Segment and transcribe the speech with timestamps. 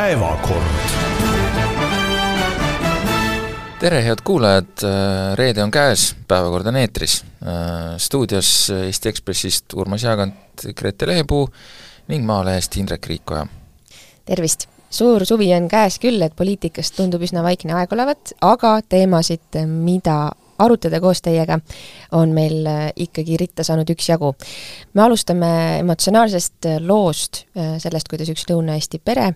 [0.00, 0.64] päevakord.
[3.80, 4.84] tere, head kuulajad,
[5.34, 7.24] reede on käes, päevakord on eetris.
[7.96, 11.48] stuudios Eesti Ekspressist Urmas Jaagant, Grete Lehepuu
[12.08, 13.46] ning Maalehest Indrek Riikoja.
[14.24, 14.68] tervist!
[14.90, 20.30] suur suvi on käes küll, et poliitikast tundub üsna vaikne aeg olevat, aga teemasid, mida
[20.60, 21.58] arutada koos teiega,
[22.16, 24.34] on meil äh, ikkagi ritta saanud üksjagu.
[24.94, 29.32] me alustame emotsionaalsest äh, loost, äh, sellest, kuidas üks Lõuna-Eesti pere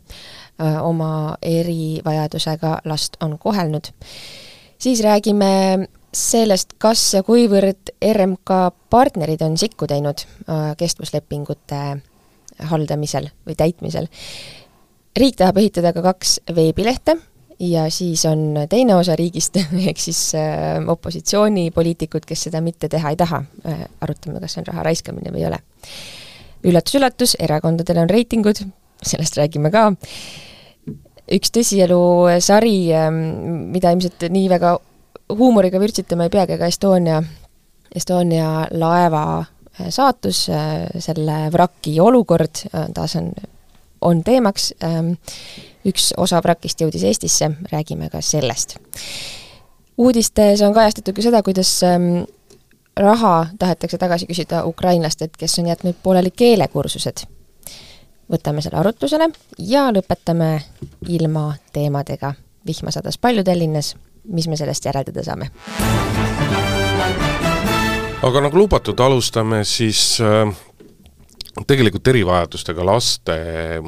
[0.58, 3.90] oma erivajadusega last on kohelnud.
[4.78, 8.50] siis räägime sellest, kas ja kuivõrd RMK
[8.90, 10.22] partnerid on sikku teinud
[10.78, 11.80] kestvuslepingute
[12.70, 14.06] haldamisel või täitmisel.
[15.16, 17.16] riik tahab ehitada ka kaks veebilehte
[17.58, 19.56] ja siis on teine osa riigist,
[19.88, 23.84] ehk siis äh, opositsioonipoliitikud, kes seda mitte teha ei taha äh,.
[24.00, 25.60] arutame, kas see on raha raiskamine või ei ole.
[26.64, 28.64] üllatus-üllatus, erakondadel on reitingud,
[29.06, 29.90] sellest räägime ka.
[31.32, 32.00] üks tõsielu
[32.44, 34.76] sari äh,, mida ilmselt nii väga
[35.32, 37.22] huumoriga vürtsitama ei peagi, aga Estonia,
[37.94, 43.32] Estonia laeva äh, saatus, äh, selle vraki olukord, äh, taas on,
[44.00, 45.14] on teemaks ähm,
[45.88, 48.78] üks osa vrakist jõudis Eestisse, räägime ka sellest.
[49.98, 52.24] uudistes on kajastatud ka seda, kuidas ähm,
[52.96, 57.26] raha tahetakse tagasi küsida ukrainlastelt, kes on jätnud pooleli keelekursused.
[58.30, 60.60] Võtame selle arutlusele ja lõpetame
[61.08, 62.34] ilma teemadega.
[62.66, 65.50] vihma sadas palju Tallinnas, mis me sellest järeldada saame?
[68.24, 70.48] aga nagu lubatud, alustame siis äh,
[71.66, 73.36] tegelikult erivajadustega laste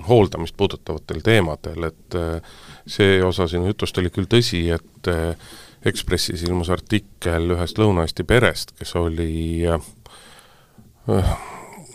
[0.08, 2.42] hooldamist puudutavatel teemadel, et äh,
[2.86, 5.54] see osa sinu jutust oli küll tõsi, et äh,
[5.86, 9.84] Ekspressis ilmus artikkel ühest Lõuna-Eesti perest, kes oli äh,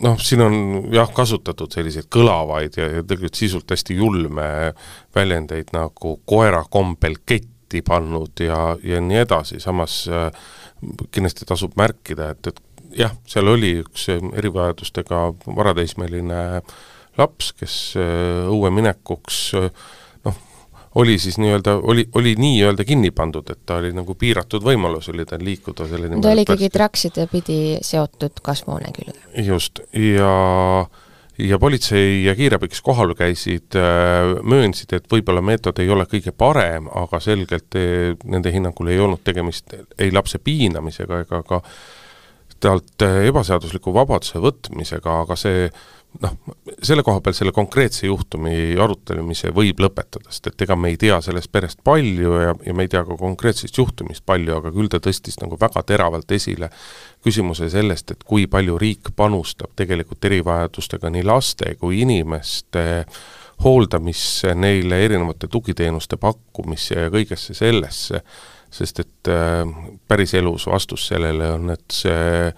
[0.03, 0.55] noh, siin on
[0.93, 4.47] jah, kasutatud selliseid kõlavaid ja, ja tegelikult sisult hästi julme
[5.15, 10.03] väljendeid nagu koera kombel ketti pannud ja, ja nii edasi, samas
[11.13, 12.61] kindlasti tasub märkida, et, et
[12.97, 16.41] jah, seal oli üks erivajadustega varateismeline
[17.19, 19.69] laps, kes äh, õue minekuks äh,
[20.95, 25.25] oli siis nii-öelda, oli, oli nii-öelda kinni pandud, et ta oli nagu piiratud võimalus oli
[25.25, 26.23] tal liikuda selle nimel.
[26.25, 29.45] ta oli ikkagi trakside pidi seotud kasvuhoone külge.
[29.45, 30.33] just, ja
[31.41, 36.35] ja politsei ja kiirabi, kes kohal käisid, äh, möönsid, et võib-olla meetod ei ole kõige
[36.37, 37.79] parem, aga selgelt
[38.23, 41.61] nende hinnangul ei olnud tegemist ei lapse piinamisega ega ka
[42.61, 45.65] talt äh, ebaseadusliku vabaduse võtmisega, aga see
[46.19, 46.35] noh,
[46.83, 51.19] selle koha peal selle konkreetse juhtumi arutlemise võib lõpetada, sest et ega me ei tea
[51.23, 55.01] sellest perest palju ja, ja me ei tea ka konkreetsest juhtumist palju, aga küll ta
[55.03, 56.71] tõstis nagu väga teravalt esile
[57.23, 63.05] küsimuse sellest, et kui palju riik panustab tegelikult erivajadustega nii laste kui inimeste
[63.61, 68.23] hooldamisse, neile erinevate tugiteenuste pakkumisse ja kõigesse sellesse
[68.71, 69.67] sest et äh,
[70.07, 72.51] päriselus vastus sellele on, et see,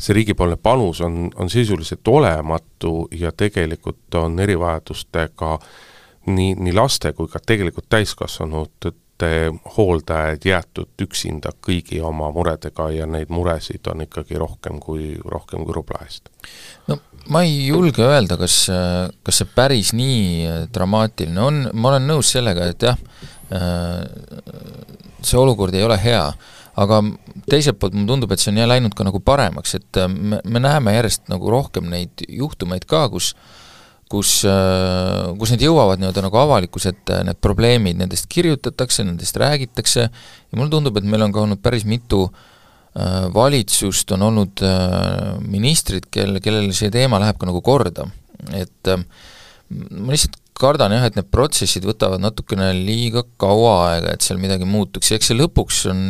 [0.00, 5.58] see riigipoolne panus on, on sisuliselt olematu ja tegelikult on erivajadustega
[6.26, 8.94] nii, nii laste kui ka tegelikult täiskasvanute
[9.76, 15.76] hooldajad jäetud üksinda kõigi oma muredega ja neid muresid on ikkagi rohkem kui, rohkem kui
[15.76, 16.30] rubla eest.
[16.88, 16.96] no
[17.28, 18.62] ma ei julge öelda, kas,
[19.22, 22.96] kas see päris nii dramaatiline on, ma olen nõus sellega, et jah,
[25.20, 26.24] see olukord ei ole hea,
[26.80, 27.00] aga
[27.50, 30.40] teiselt poolt mulle tundub, et see on jah läinud ka nagu paremaks, et äh, me,
[30.44, 33.34] me näeme järjest nagu rohkem neid juhtumeid ka, kus
[34.10, 40.06] kus, äh, kus need jõuavad nii-öelda nagu avalikkuse ette, need probleemid, nendest kirjutatakse, nendest räägitakse
[40.08, 44.64] ja mulle tundub, et meil on ka olnud päris mitu äh, valitsust, on olnud
[45.46, 48.08] ministrid, kel, kellel see teema läheb ka nagu korda.
[48.56, 54.40] et ma lihtsalt kardan jah, et need protsessid võtavad natukene liiga kaua aega, et seal
[54.42, 56.02] midagi muutuks ja eks see lõpuks on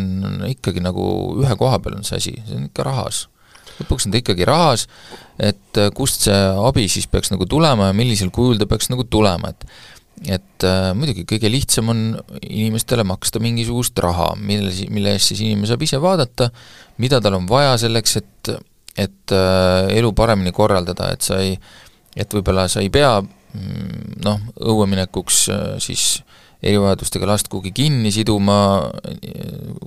[0.50, 1.04] ikkagi nagu
[1.40, 3.28] ühe koha peal on see asi, see on ikka rahas.
[3.80, 4.86] lõpuks on ta ikkagi rahas,
[5.38, 9.06] et äh, kust see abi siis peaks nagu tulema ja millisel kujul ta peaks nagu
[9.08, 9.66] tulema, et
[10.28, 12.00] et äh, muidugi kõige lihtsam on
[12.44, 16.50] inimestele maksta mingisugust raha, mille, mille eest siis inimene saab ise vaadata,
[17.00, 18.56] mida tal on vaja selleks, et
[19.00, 21.54] et äh, elu paremini korraldada, et sa ei,
[22.16, 23.14] et võib-olla sa ei pea
[24.24, 26.20] noh, õueminekuks äh, siis
[26.60, 28.56] erivajadustega last kuhugi kinni siduma,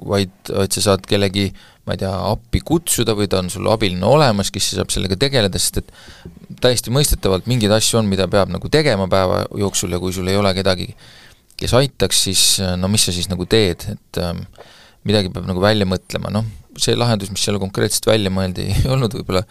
[0.09, 1.51] vaid, vaid sa saad kellegi,
[1.85, 5.61] ma ei tea, appi kutsuda või ta on sul abiline olemas, kes saab sellega tegeleda,
[5.61, 5.91] sest et
[6.63, 10.39] täiesti mõistetavalt mingeid asju on, mida peab nagu tegema päeva jooksul ja kui sul ei
[10.39, 10.89] ole kedagi,
[11.61, 12.43] kes aitaks, siis
[12.81, 14.41] no mis sa siis nagu teed, et ähm,
[15.05, 16.47] midagi peab nagu välja mõtlema, noh,
[16.81, 19.45] see lahendus, mis seal konkreetselt välja mõeldi, ei olnud võib-olla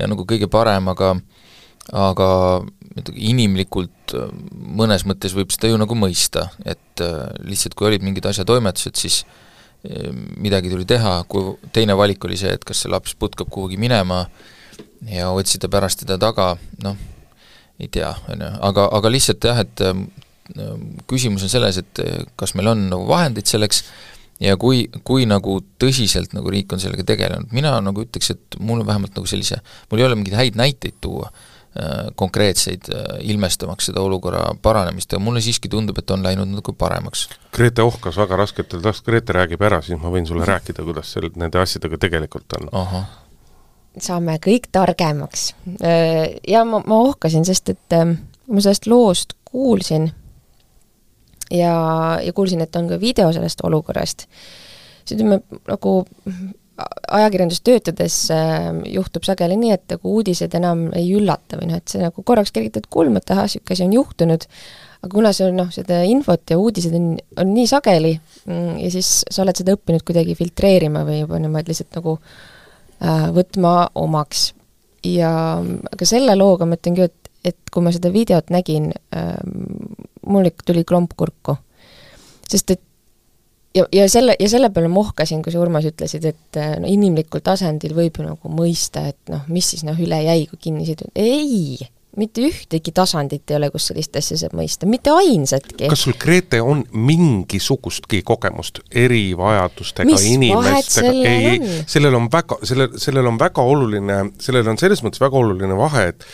[0.00, 1.14] ja nagu kõige parem, aga
[1.92, 2.28] aga
[3.02, 8.26] inimlikult äh, mõnes mõttes võib seda ju nagu mõista, et äh, lihtsalt kui olid mingid
[8.30, 13.16] asjatoimetused, siis äh, midagi tuli teha, kui teine valik oli see, et kas see laps
[13.18, 14.24] putkab kuhugi minema
[15.10, 16.54] ja otsida pärast teda taga,
[16.84, 16.98] noh,
[17.82, 19.82] ei tea, on ju, aga, aga lihtsalt jah, et
[21.08, 22.00] küsimus on selles, et
[22.38, 23.80] kas meil on nagu vahendeid selleks
[24.44, 28.84] ja kui, kui nagu tõsiselt nagu riik on sellega tegelenud, mina nagu ütleks, et mul
[28.84, 29.58] on vähemalt nagu sellise,
[29.90, 31.32] mul ei ole mingeid häid näiteid tuua
[32.14, 37.28] konkreetseid äh, ilmestamaks seda olukorra paranemist ja mulle siiski tundub, et on läinud nagu paremaks.
[37.54, 41.30] Grete ohkas väga rasketel task-, Grete räägib ära, siis ma võin sulle rääkida, kuidas seal
[41.34, 42.70] nende asjadega tegelikult on.
[43.98, 45.52] saame kõik targemaks.
[45.82, 50.12] Äh, ja ma, ma ohkasin, sest et ma sellest loost kuulsin
[51.50, 51.74] ja,
[52.22, 54.28] ja kuulsin, et on ka video sellest olukorrast,
[55.04, 56.04] siis ütleme, nagu
[56.74, 61.92] ajakirjandus töötades äh, juhtub sageli nii, et nagu uudised enam ei üllata või noh, et
[61.92, 64.46] see nagu korraks kergitad kulmu, et ahah, niisugune asi on juhtunud,
[65.04, 68.90] aga kuna see on noh, seda infot ja uudised on, on nii sageli mm, ja
[68.94, 74.48] siis sa oled seda õppinud kuidagi filtreerima või juba niimoodi lihtsalt nagu äh, võtma omaks.
[75.06, 75.30] ja
[75.60, 79.38] aga selle looga ma ütlen küll, et, et kui ma seda videot nägin äh,,
[80.26, 81.54] mul tuli klomp kurku.
[82.50, 82.82] sest et
[83.74, 87.42] ja, ja selle, ja selle peale ma ohkasin, kui sa, Urmas, ütlesid, et no inimlikul
[87.44, 91.12] tasandil võib ju nagu mõista, et noh, mis siis noh, üle jäi, kui kinni sidud,
[91.14, 91.82] ei!
[92.14, 95.88] mitte ühtegi tasandit ei ole, kus sellist asja saab mõista, mitte ainsatki.
[95.90, 101.12] kas sul, Grete, on mingisugustki kogemust erivajadustega inimestega?
[101.26, 105.40] ei, ei, sellel on väga, sellel, sellel on väga oluline, sellel on selles mõttes väga
[105.40, 106.28] oluline vahe, et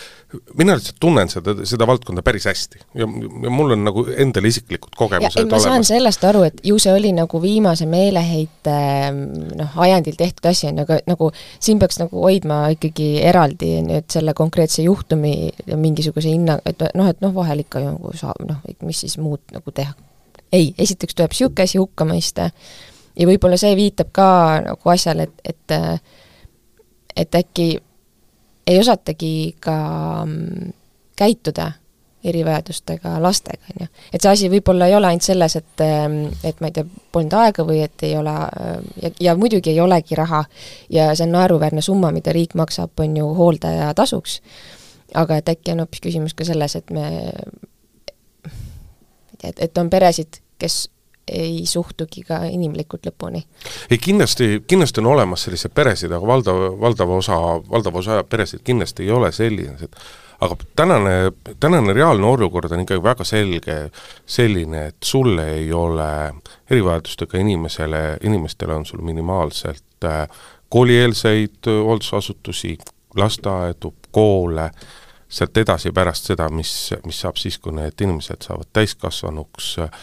[0.58, 4.94] mina lihtsalt tunnen seda, seda valdkonda päris hästi ja, ja mul on nagu endal isiklikud
[4.98, 5.52] kogemused olemas.
[5.52, 8.76] ma saan sellest aru, et ju see oli nagu viimase meeleheite
[9.14, 14.06] noh, ajendil tehtud asi, on ju, aga nagu siin peaks nagu hoidma ikkagi eraldi nüüd
[14.12, 15.34] selle konkreetse juhtumi
[15.74, 19.74] mingisuguse hinna, et noh, et noh, vahel ikka nagu saab, noh, mis siis muud nagu
[19.74, 19.94] teha.
[20.52, 22.50] ei, esiteks tuleb niisugune asi hukka mõista
[23.18, 24.30] ja võib-olla see viitab ka
[24.70, 25.78] nagu asjale, et, et
[27.20, 27.80] et äkki
[28.70, 29.76] ei osatagi ka
[30.24, 30.72] mm,
[31.18, 31.72] käituda
[32.24, 33.86] erivajadustega lastega, on ju.
[34.12, 37.36] et see asi võib-olla ei ole ainult selles, et, mm, et ma ei tea, polnud
[37.40, 38.34] aega või et ei ole
[39.02, 40.42] ja, ja muidugi ei olegi raha
[40.92, 44.40] ja see on naeruväärne summa, mida riik maksab, on ju, hooldaja tasuks,
[45.16, 47.08] aga et äkki on hoopis küsimus ka selles, et me,
[49.42, 50.82] et, et on peresid, kes
[51.32, 53.44] ei suhtugi ka inimlikult lõpuni.
[53.90, 57.38] ei kindlasti, kindlasti on olemas selliseid peresid, aga valdav, valdav osa,
[57.70, 59.96] valdav osa peresid kindlasti ei ole sellised,
[60.40, 61.16] aga tänane,
[61.60, 63.76] tänane reaalne olukord on ikkagi väga selge
[64.26, 66.12] selline, et sulle ei ole
[66.70, 70.24] erivajadustega inimesele, inimestele on sul minimaalselt äh,
[70.70, 72.78] koolieelseid hooldusasutusi,
[73.16, 74.70] lasteaedu, koole,
[75.28, 76.72] sealt edasi pärast seda, mis,
[77.06, 80.02] mis saab siis, kui need inimesed saavad täiskasvanuks äh,,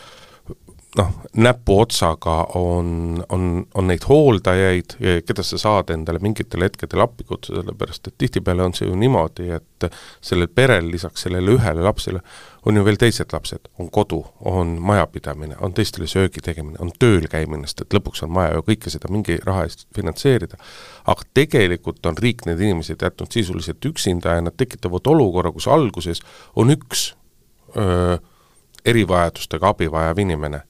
[0.97, 4.97] noh, näpuotsaga on, on, on neid hooldajaid,
[5.27, 9.49] keda sa saad endale mingitel hetkedel appi kutsuda, sellepärast et tihtipeale on see ju niimoodi,
[9.57, 9.88] et
[10.21, 12.21] sellel perel lisaks sellele ühele lapsele
[12.67, 17.29] on ju veel teised lapsed, on kodu, on majapidamine, on teistele söögi tegemine, on tööl
[17.31, 20.57] käimine, sest et lõpuks on vaja ju kõike seda mingi raha eest finantseerida.
[21.05, 26.21] aga tegelikult on riik need inimesed jätnud sisuliselt üksinda ja nad tekitavad olukorra, kus alguses
[26.55, 27.13] on üks
[27.77, 28.17] öö,
[28.85, 30.63] erivajadustega abi vajav inimene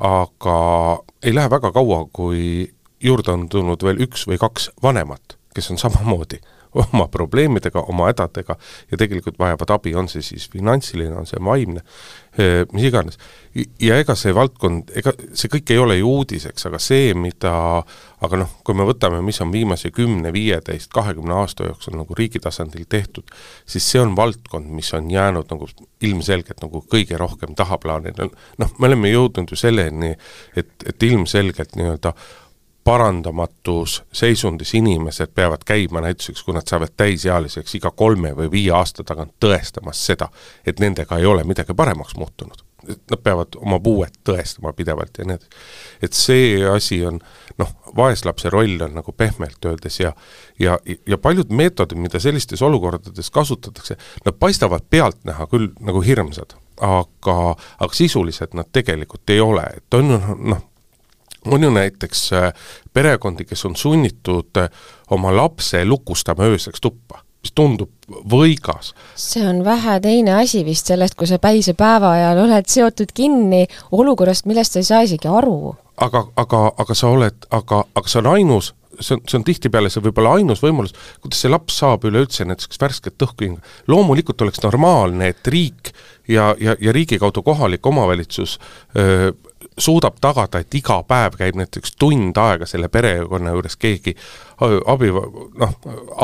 [0.00, 0.58] aga
[1.22, 5.80] ei lähe väga kaua, kui juurde on tulnud veel üks või kaks vanemat, kes on
[5.80, 6.40] samamoodi
[6.82, 8.56] oma probleemidega, oma hädadega
[8.90, 11.82] ja tegelikult vajavad abi, on see siis finantsiline, on see vaimne,
[12.38, 13.18] eh, mis iganes.
[13.80, 17.82] ja ega see valdkond, ega see kõik ei ole ju uudiseks, aga see, mida,
[18.20, 22.42] aga noh, kui me võtame, mis on viimase kümne, viieteist, kahekümne aasta jooksul nagu riigi
[22.42, 23.30] tasandil tehtud,
[23.68, 25.68] siis see on valdkond, mis on jäänud nagu
[26.04, 30.14] ilmselgelt nagu kõige rohkem tahaplaanile, noh, me oleme jõudnud ju selleni,
[30.56, 32.14] et, et ilmselgelt nii-öelda
[32.84, 39.04] parandamatus seisundis inimesed peavad käima näituseks, kui nad saavad täisealiseks iga kolme või viie aasta
[39.04, 40.30] tagant tõestamas seda,
[40.66, 42.64] et nendega ei ole midagi paremaks muutunud.
[42.88, 45.48] Nad peavad oma puuet tõestama pidevalt ja edasi.
[46.02, 47.20] et see asi on
[47.58, 50.12] noh, vaeslapse roll on nagu pehmelt öeldes ja
[50.60, 57.38] ja, ja paljud meetodid, mida sellistes olukordades kasutatakse, nad paistavad pealtnäha küll nagu hirmsad, aga,
[57.78, 60.12] aga sisuliselt nad tegelikult ei ole, et on
[60.52, 60.66] noh,
[61.44, 62.52] on ju näiteks äh,
[62.92, 64.68] perekondi, kes on sunnitud äh,
[65.10, 67.90] oma lapse lukustama ööseks tuppa, mis tundub
[68.30, 68.92] võigas.
[69.16, 73.66] see on vähe teine asi vist sellest, kui sa päise päeva ajal oled seotud kinni
[73.92, 75.74] olukorrast, millest sa ei saa isegi aru.
[75.96, 79.90] aga, aga, aga sa oled, aga, aga see on ainus see on, see on tihtipeale
[79.92, 83.62] see võib-olla ainus võimalus, kuidas see laps saab üleüldse näiteks värsket õhku hinga.
[83.88, 85.92] loomulikult oleks normaalne, et riik
[86.28, 88.58] ja, ja, ja riigi kaudu kohalik omavalitsus
[88.96, 89.32] öö,
[89.80, 94.14] suudab tagada, et iga päev käib näiteks tund aega selle perekonna juures keegi
[94.60, 95.10] abi,
[95.60, 95.72] noh,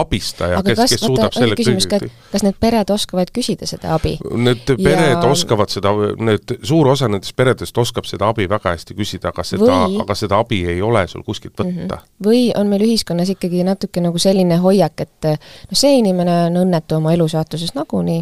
[0.03, 4.17] abistaja, kes, kes suudab selle küsimus ka, et kas need pered oskavad küsida seda abi?
[4.31, 5.23] Need pered ja...
[5.31, 9.79] oskavad seda, need, suur osa nendest peredest oskab seda abi väga hästi küsida, aga seda
[9.87, 11.87] või..., aga seda abi ei ole sul kuskilt võtta mm.
[11.87, 12.11] -hmm.
[12.27, 17.01] või on meil ühiskonnas ikkagi natuke nagu selline hoiak, et noh, see inimene on õnnetu
[17.01, 18.21] oma elusaatuses nagunii,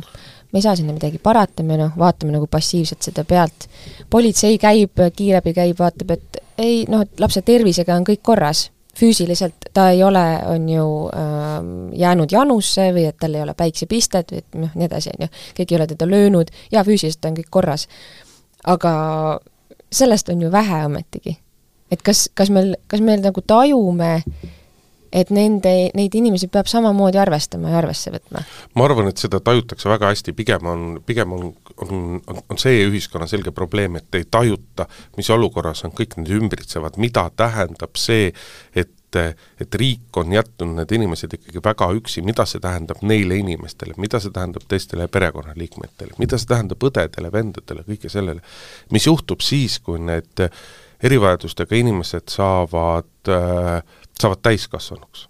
[0.52, 3.66] me ei saa sinna midagi parata, me noh, vaatame nagu passiivselt seda pealt.
[4.10, 9.68] politsei käib, kiirabi käib, vaatab, et ei noh, et lapse tervisega on kõik korras füüsiliselt
[9.74, 11.54] ta ei ole, on ju äh,
[11.98, 15.30] jäänud janusse või et tal ei ole päiksepistet või et noh, nii edasi, on ju,
[15.54, 17.88] keegi ei ole teda löönud ja füüsiliselt on kõik korras.
[18.64, 18.92] aga
[19.92, 21.38] sellest on ju vähe ometigi.
[21.90, 24.22] et kas, kas meil, kas meil nagu tajume,
[25.14, 28.42] et nende, neid inimesi peab samamoodi arvestama ja arvesse võtma?
[28.74, 31.46] ma arvan, et seda tajutakse väga hästi, pigem on, pigem on,
[31.86, 36.34] on, on, on see ühiskonna selge probleem, et ei tajuta, mis olukorras on kõik need
[36.40, 38.32] ümbritsevad, mida tähendab see,
[38.74, 43.94] et et riik on jätnud need inimesed ikkagi väga üksi, mida see tähendab neile inimestele,
[44.02, 48.42] mida see tähendab teistele perekonnaliikmetele, mida see tähendab õdedele, vendadele, kõike sellele.
[48.90, 50.42] mis juhtub siis, kui need
[51.04, 53.82] erivajadustega inimesed saavad äh,
[54.20, 55.28] saavad täiskasvanuks.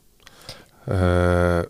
[0.91, 1.65] Äh,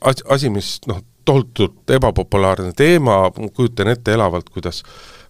[0.00, 4.82] asi, asi, mis noh, tohutult ebapopulaarne teema, kujutan ette elavalt, kuidas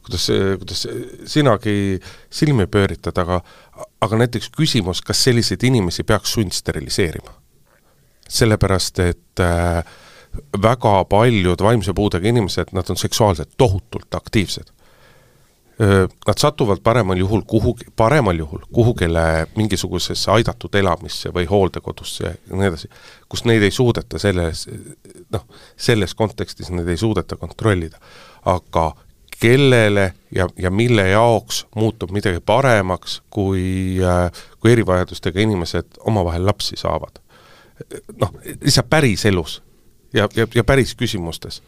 [0.07, 0.27] kuidas,
[0.59, 0.87] kuidas
[1.27, 3.41] sinagi silmi pööritad, aga
[4.05, 7.35] aga näiteks küsimus, kas selliseid inimesi peaks sundsteriliseerima?
[8.27, 9.85] sellepärast, et äh,
[10.63, 14.73] väga paljud vaimse puudega inimesed, nad on seksuaalselt tohutult aktiivsed
[15.79, 22.69] nad satuvad paremal juhul kuhugi, paremal juhul kuhugile mingisugusesse aidatud elamisse või hooldekodusse ja nii
[22.71, 22.89] edasi,
[23.29, 24.65] kus neid ei suudeta selles,
[25.33, 25.45] noh,
[25.77, 28.01] selles kontekstis neid ei suudeta kontrollida.
[28.45, 28.95] aga
[29.41, 33.99] kellele ja, ja mille jaoks muutub midagi paremaks, kui,
[34.61, 37.21] kui erivajadustega inimesed omavahel lapsi saavad.
[38.21, 39.63] noh, lihtsalt päriselus
[40.13, 41.63] ja, ja, ja päris küsimustes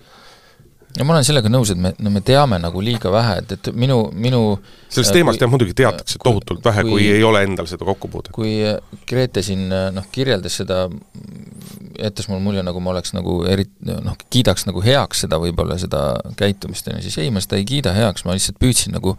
[0.98, 3.70] ja ma olen sellega nõus, et me, no me teame nagu liiga vähe, et, et
[3.78, 4.42] minu, minu
[4.88, 8.32] sellest äh, teemast jah, muidugi teatakse tohutult vähe, kui ei ole endal seda kokkupuudet.
[8.34, 8.56] kui
[9.08, 10.84] Grete siin noh, kirjeldas seda,
[11.98, 16.02] jättis mul mulje, nagu ma oleks nagu eri-, noh, kiidaks nagu heaks seda võib-olla, seda
[16.38, 19.16] käitumist, on ju, siis ei, ma seda ei kiida heaks, ma lihtsalt püüdsin nagu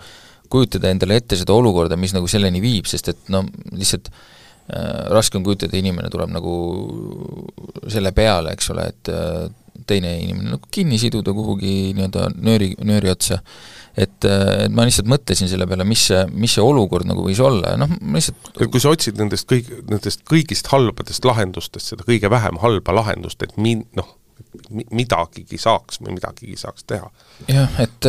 [0.49, 5.37] kujutada endale ette seda olukorda, mis nagu selleni viib, sest et no lihtsalt äh, raske
[5.39, 6.53] on kujutada, inimene tuleb nagu
[7.87, 9.49] selle peale, eks ole, et äh,
[9.89, 13.39] teine inimene nagu kinni siduda kuhugi nii-öelda nööri, nööri otsa.
[13.99, 17.73] et, et ma lihtsalt mõtlesin selle peale, mis see, mis see olukord nagu võis olla
[17.73, 22.07] ja noh, ma lihtsalt et kui sa otsid nendest kõik, nendest kõigist halbadest lahendustest seda
[22.07, 24.15] kõige vähem halba lahendust, et mi-, noh,
[24.95, 27.09] midagigi saaks või midagigi saaks teha.
[27.49, 28.07] jah, et,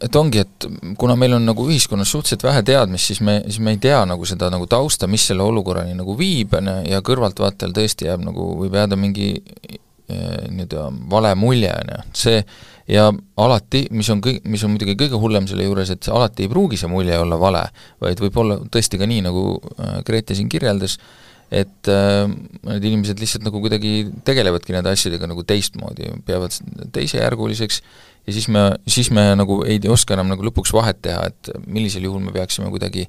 [0.00, 0.66] et ongi, et
[0.98, 4.26] kuna meil on nagu ühiskonnas suhteliselt vähe teadmist, siis me, siis me ei tea nagu
[4.28, 8.48] seda nagu tausta, mis selle olukorrani nagu viib, on ju, ja kõrvaltvaatajal tõesti jääb nagu,
[8.64, 9.78] võib jääda mingi Äh,
[10.10, 12.42] nii-öelda vale mulje, on ju, see
[12.90, 13.08] ja
[13.40, 16.78] alati, mis on kõik, mis on muidugi kõige hullem selle juures, et alati ei pruugi
[16.80, 17.64] see mulje olla vale,
[18.02, 20.98] vaid võib olla tõesti ka nii, nagu äh, Grete siin kirjeldas,
[21.52, 22.24] et äh,
[22.68, 26.56] need inimesed lihtsalt nagu kuidagi tegelevadki nende asjadega nagu teistmoodi, peavad
[26.96, 27.82] teisejärguliseks
[28.26, 32.08] ja siis me, siis me nagu ei oska enam nagu lõpuks vahet teha, et millisel
[32.08, 33.06] juhul me peaksime kuidagi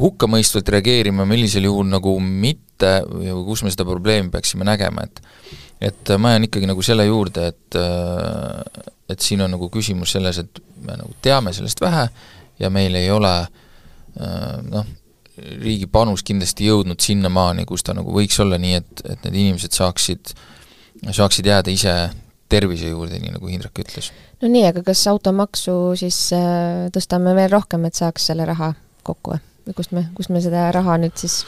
[0.00, 5.22] hukkamõistvalt reageerima, millisel juhul nagu mitte või kus me seda probleemi peaksime nägema, et
[5.82, 7.78] et ma jään ikkagi nagu selle juurde, et
[9.10, 12.06] et siin on nagu küsimus selles, et me nagu teame sellest vähe
[12.62, 13.34] ja meil ei ole
[14.70, 14.86] noh,
[15.62, 19.74] riigi panus kindlasti jõudnud sinnamaani, kus ta nagu võiks olla, nii et, et need inimesed
[19.74, 20.34] saaksid,
[21.10, 21.94] saaksid jääda ise
[22.52, 24.12] tervise juurde, nii nagu Hindrek ütles.
[24.42, 29.34] no nii, aga kas automaksu siis äh, tõstame veel rohkem, et saaks selle raha kokku
[29.34, 31.42] või kust me, kust me seda raha nüüd siis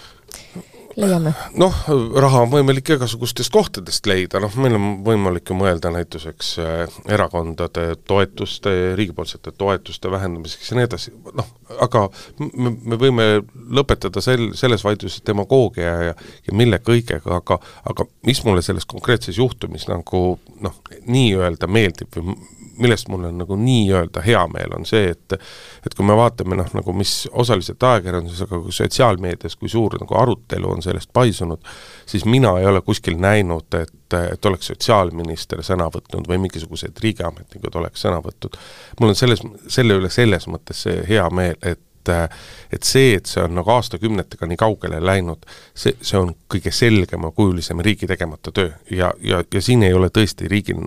[0.96, 1.32] leiame?
[1.58, 1.74] noh,
[2.20, 7.86] raha on võimalik igasugustest kohtadest leida, noh meil on võimalik ju mõelda näituseks äh, erakondade
[8.06, 11.50] toetuste, riigipoolsete toetuste vähendamiseks ja nii edasi, noh,
[11.84, 12.06] aga
[12.38, 13.28] me, me võime
[13.74, 17.58] lõpetada sel, selles vaidluses demagoogia ja, ja mille kõigega, aga
[17.90, 20.26] aga mis mulle selles konkreetses juhtumis nagu
[20.64, 22.38] noh, nii-öelda meeldib või
[22.78, 25.36] millest mul on nagu nii-öelda hea meel, on see, et
[25.84, 30.16] et kui me vaatame noh, nagu mis osaliselt ajakirjanduses, aga ka sotsiaalmeedias, kui suur nagu
[30.18, 31.62] arutelu on sellest paisunud,
[32.06, 37.80] siis mina ei ole kuskil näinud, et, et oleks sotsiaalminister sõna võtnud või mingisugused riigiametnikud
[37.80, 38.56] oleks sõna võtnud.
[39.00, 43.42] mul on selles, selle üle selles mõttes see hea meel, et et see, et see
[43.44, 48.72] on nagu aastakümnetega nii kaugele läinud, see, see on kõige selgemakujulisem riigi tegemata töö.
[48.90, 50.84] Ja, ja, ja siin ei ole tõesti riigil,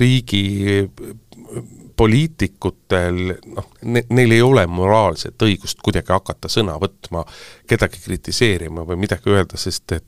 [0.00, 0.44] riigi
[1.96, 3.22] poliitikutel
[3.56, 7.24] noh ne,, neil ei ole moraalset õigust kuidagi hakata sõna võtma,
[7.68, 10.04] kedagi kritiseerima või midagi öelda, sest et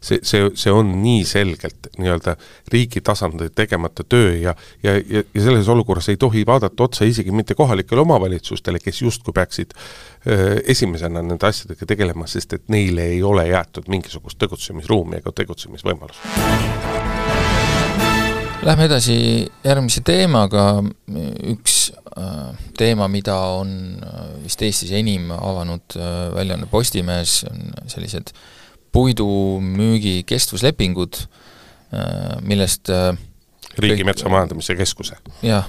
[0.00, 2.36] see, see, see on nii selgelt nii-öelda
[2.72, 7.32] riigi tasandil tegemata töö ja ja, ja, ja selles olukorras ei tohi vaadata otsa isegi
[7.32, 9.76] mitte kohalikele omavalitsustele, kes justkui peaksid
[10.26, 17.01] öö, esimesena nende asjadega tegelema, sest et neile ei ole jäetud mingisugust tegutsemisruumi ega tegutsemisvõimalust
[18.62, 19.14] Lähme edasi
[19.64, 20.84] järgmise teemaga,
[21.50, 28.30] üks äh, teema, mida on äh, vist Eestis enim avanud äh, väljaanne Postimees, on sellised
[28.92, 31.18] puidumüügi kestvuslepingud,
[32.44, 32.90] millest
[33.80, 35.16] Riigimetsa Majandamise Keskuse.
[35.44, 35.66] jah,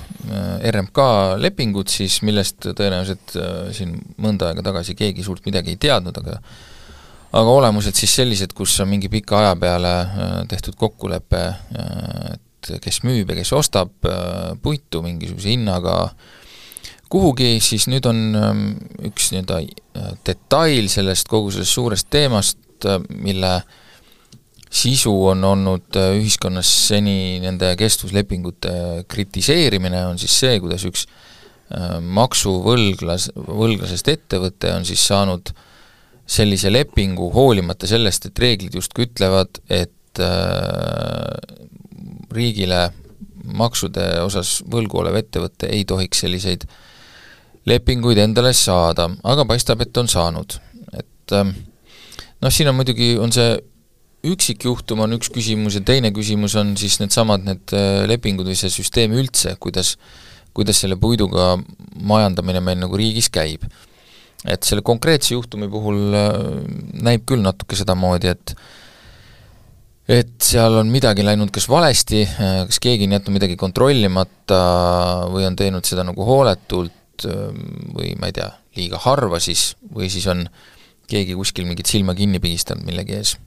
[0.69, 1.05] RMK
[1.39, 3.35] lepingud siis, millest tõenäoliselt
[3.75, 6.37] siin mõnda aega tagasi keegi suurt midagi ei teadnud, aga
[7.39, 9.93] aga olemuselt siis sellised, kus on mingi pika aja peale
[10.51, 11.45] tehtud kokkulepe,
[12.35, 12.43] et
[12.83, 15.97] kes müüb ja kes ostab äh, puitu mingisuguse hinnaga
[17.13, 18.61] kuhugi, siis nüüd on ähm,
[19.05, 23.59] üks nii-öelda äh, detail sellest kogu sellest suurest teemast, äh, mille
[24.73, 31.05] sisu on olnud ühiskonnas seni nende kestvuslepingute kritiseerimine, on siis see, kuidas üks
[32.17, 35.51] maksuvõlglas, võlglasest ettevõte on siis saanud
[36.25, 40.21] sellise lepingu hoolimata sellest, et reeglid justkui ütlevad, et
[42.35, 42.87] riigile
[43.43, 46.65] maksude osas võlgu olev ettevõte ei tohiks selliseid
[47.69, 50.57] lepinguid endale saada, aga paistab, et on saanud.
[50.93, 51.53] et ähm,
[52.41, 53.55] noh, siin on muidugi, on see
[54.23, 58.71] üksikjuhtum on üks küsimus ja teine küsimus on siis needsamad need äh, lepingud või see
[58.71, 59.97] süsteem üldse, kuidas
[60.53, 61.55] kuidas selle puiduga
[62.05, 63.65] majandamine meil nagu riigis käib.
[64.43, 66.33] et selle konkreetse juhtumi puhul äh,
[66.99, 68.55] näib küll natuke sedamoodi, et
[70.09, 72.25] et seal on midagi läinud kas valesti,
[72.67, 74.59] kas keegi on jätnud midagi kontrollimata
[75.31, 80.27] või on teinud seda nagu hooletult või ma ei tea, liiga harva siis, või siis
[80.31, 80.43] on
[81.07, 83.37] keegi kuskil mingit silma kinni pigistanud millegi ees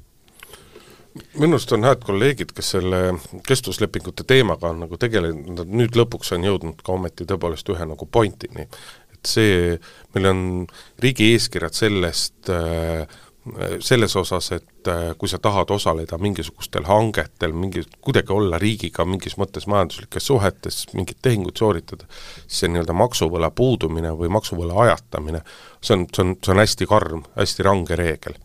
[1.41, 3.01] minu arust on head kolleegid, kes selle
[3.47, 8.09] kestvuslepingute teemaga on nagu tegelenud, nad nüüd lõpuks on jõudnud ka ometi tõepoolest ühe nagu
[8.09, 8.67] pointini.
[9.17, 9.79] et see,
[10.15, 10.41] meil on
[11.03, 13.07] riigi eeskirjad sellest äh,
[13.81, 19.37] selles osas, et äh, kui sa tahad osaleda mingisugustel hangetel, mingi, kuidagi olla riigiga mingis
[19.41, 22.09] mõttes majanduslikes suhetes, mingit tehingut sooritada,
[22.47, 25.43] siis see nii-öelda maksuvõla puudumine või maksuvõla ajatamine,
[25.81, 28.39] see on, see on, see on hästi karm, hästi range reegel.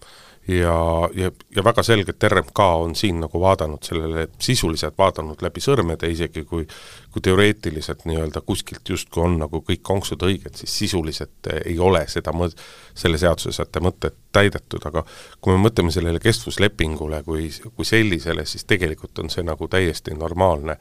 [0.49, 0.75] Ja,
[1.13, 6.43] ja, ja väga selgelt RMK on siin nagu vaadanud sellele, sisuliselt vaadanud läbi sõrmede, isegi
[6.49, 6.65] kui
[7.11, 12.33] kui teoreetiliselt nii-öelda kuskilt justkui on nagu kõik konksud õiged, siis sisuliselt ei ole seda
[12.35, 12.51] mõ-,
[12.95, 15.03] selle seadusesätte mõtet täidetud, aga
[15.41, 20.79] kui me mõtleme sellele kestvuslepingule kui, kui sellisele, siis tegelikult on see nagu täiesti normaalne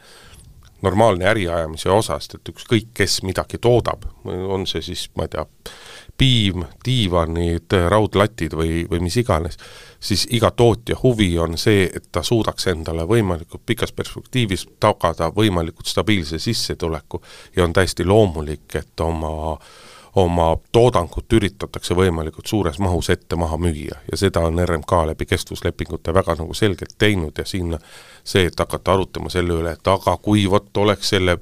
[0.82, 5.44] normaalne äriajamise osast, et ükskõik, kes midagi toodab, on see siis, ma ei tea,
[6.20, 9.60] piim, diivanid, raudlatid või, või mis iganes,
[10.00, 15.86] siis iga tootja huvi on see, et ta suudaks endale võimalikult pikas perspektiivis tagada võimalikult
[15.86, 17.22] stabiilse sissetuleku.
[17.56, 19.58] Ja on täiesti loomulik, et oma
[20.16, 24.00] oma toodangut üritatakse võimalikult suures mahus ette maha müüa.
[24.10, 27.76] Ja seda on RMK läbi kestvuslepingute väga nagu selgelt teinud ja siin
[28.24, 31.38] see, et hakata arutama selle üle, et aga kui vot oleks selle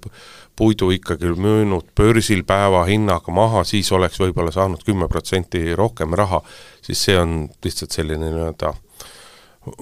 [0.58, 6.42] puidu ikkagi müünud börsil päevahinnaga maha, siis oleks võib-olla saanud kümme protsenti rohkem raha,
[6.82, 8.74] siis see on lihtsalt selline nii-öelda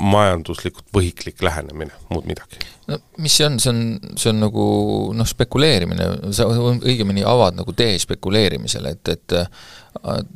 [0.00, 2.58] majanduslikult võhiklik lähenemine, muud midagi.
[2.90, 3.82] no mis see on, see on,
[4.18, 4.66] see on nagu
[5.16, 9.66] noh, spekuleerimine, sa õigemini avad nagu tee spekuleerimisele, et, et äh,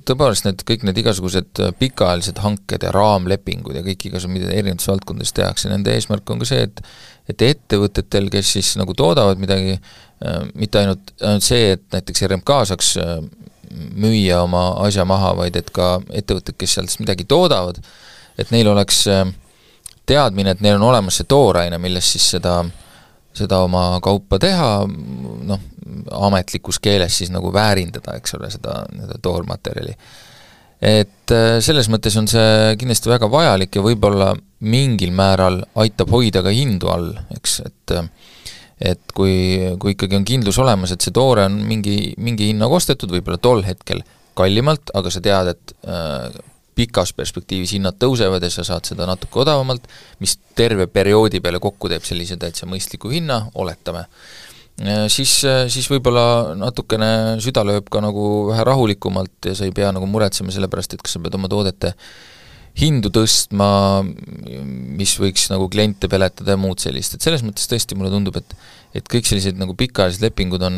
[0.08, 5.34] tõepoolest need, kõik need igasugused pikaajalised hanked ja raamlepingud ja kõik igasugused, mida erinevates valdkondades
[5.36, 6.84] tehakse, nende eesmärk on ka see, et
[7.30, 9.78] et ettevõtetel, kes siis nagu toodavad midagi,
[10.20, 13.14] Äh, mitte ainult, ainult see, et näiteks RMK saaks äh,
[13.96, 17.78] müüa oma asja maha, vaid et ka ettevõtted, kes sealt midagi toodavad,
[18.36, 19.22] et neil oleks äh,
[20.10, 22.58] teadmine, et neil on olemas see tooraine, millest siis seda,
[23.32, 24.68] seda oma kaupa teha,
[25.48, 25.64] noh,
[26.28, 29.96] ametlikus keeles siis nagu väärindada, eks ole, seda, seda toormaterjali.
[30.84, 31.32] et
[31.64, 36.90] selles mõttes on see kindlasti väga vajalik ja võib-olla mingil määral aitab hoida ka hindu
[36.92, 38.10] all, eks, et äh,
[38.80, 43.12] et kui, kui ikkagi on kindlus olemas, et see toore on mingi, mingi hinnaga ostetud,
[43.12, 44.00] võib-olla tol hetkel
[44.38, 46.30] kallimalt, aga sa tead, et äh,
[46.80, 49.84] pikas perspektiivis hinnad tõusevad ja sa saad seda natuke odavamalt,
[50.22, 54.06] mis terve perioodi peale kokku teeb sellise täitsa mõistliku hinna, oletame.
[55.12, 55.32] siis,
[55.68, 60.54] siis võib-olla natukene süda lööb ka nagu vähe rahulikumalt ja sa ei pea nagu muretsema
[60.54, 61.92] selle pärast, et kas sa pead oma toodete
[62.80, 63.70] hindu tõstma,
[64.96, 68.56] mis võiks nagu kliente peletada ja muud sellist, et selles mõttes tõesti mulle tundub, et
[68.98, 70.76] et kõik sellised nagu pikaajalised lepingud on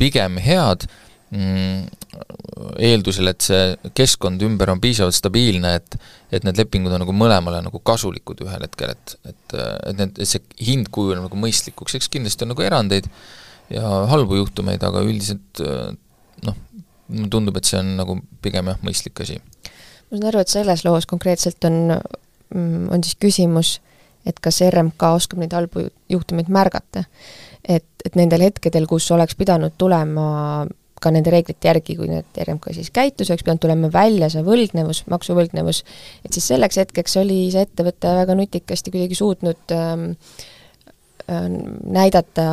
[0.00, 0.88] pigem head
[1.30, 1.84] mm,,
[2.82, 5.96] eeldusel, et see keskkond ümber on piisavalt stabiilne, et
[6.32, 10.28] et need lepingud on nagu mõlemale nagu kasulikud ühel hetkel, et, et, et need, et
[10.28, 13.08] see hind kujuneb nagu mõistlikuks, eks kindlasti on nagu erandeid
[13.72, 15.62] ja halbu juhtumeid, aga üldiselt
[16.42, 16.58] noh,
[17.30, 19.38] tundub, et see on nagu pigem jah, mõistlik asi.
[20.12, 21.96] Ma saan aru, et selles loos konkreetselt on,
[22.54, 23.78] mm, on siis küsimus,
[24.28, 27.04] et kas RMK oskab neid halbu juhtumeid märgata.
[27.68, 30.66] et, et nendel hetkedel, kus oleks pidanud tulema
[31.02, 35.04] ka nende reeglite järgi, kui need RMK siis käitus, oleks pidanud tulema välja see võlgnevus,
[35.10, 35.82] maksuvõlgnevus,
[36.26, 40.08] et siis selleks hetkeks oli see ettevõte väga nutikasti kuidagi suutnud ähm,
[41.26, 41.46] äh,
[41.98, 42.46] näidata,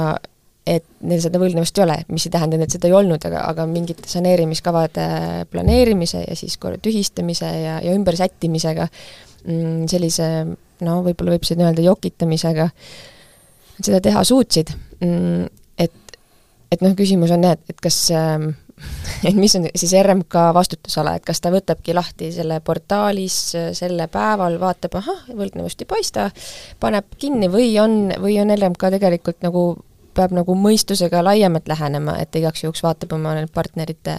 [0.70, 3.66] et neil seda võlgnevust ei ole, mis ei tähenda, et seda ei olnud, aga, aga
[3.70, 5.06] mingite saneerimiskavade
[5.52, 10.28] planeerimise ja siis korra tühistamise ja, ja ümbersättimisega mm,, sellise
[10.86, 12.70] no võib-olla võib siin öelda jokitamisega,
[13.80, 14.76] seda teha suutsid.
[15.02, 15.48] Mm,,
[16.70, 18.50] et noh, küsimus on jah, et, et kas äh,
[19.28, 23.38] et mis on siis RMK vastutusala, et kas ta võtabki lahti selle portaalis
[23.78, 26.30] selle päeval, vaatab, ahah, võlgnevust ei paista,
[26.80, 29.66] paneb kinni või on, või on RMK tegelikult nagu
[30.20, 34.16] peab nagu mõistusega laiemalt lähenema, et igaks juhuks vaatab oma partnerite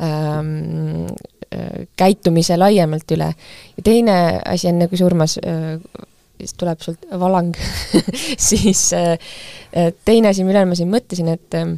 [0.00, 1.06] ähm,
[1.52, 3.32] äh, käitumise laiemalt üle.
[3.76, 5.76] ja teine asi, enne kui Urmas äh,
[6.40, 7.52] siis tuleb sult valang
[8.48, 9.16] siis äh,
[9.72, 11.76] äh, teine asi, millele ma siin mõtlesin, et äh,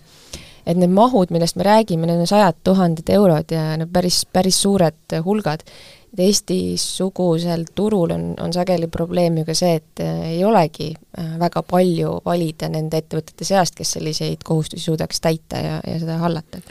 [0.68, 4.58] et need mahud, millest me räägime, need on sajad tuhanded eurod ja no päris, päris
[4.60, 5.62] suured hulgad.
[6.12, 10.92] Et Eesti-sugusel turul on, on sageli probleem ju ka see, et ei olegi
[11.40, 16.62] väga palju valida nende ettevõtete seast, kes selliseid kohustusi suudaks täita ja, ja seda hallata.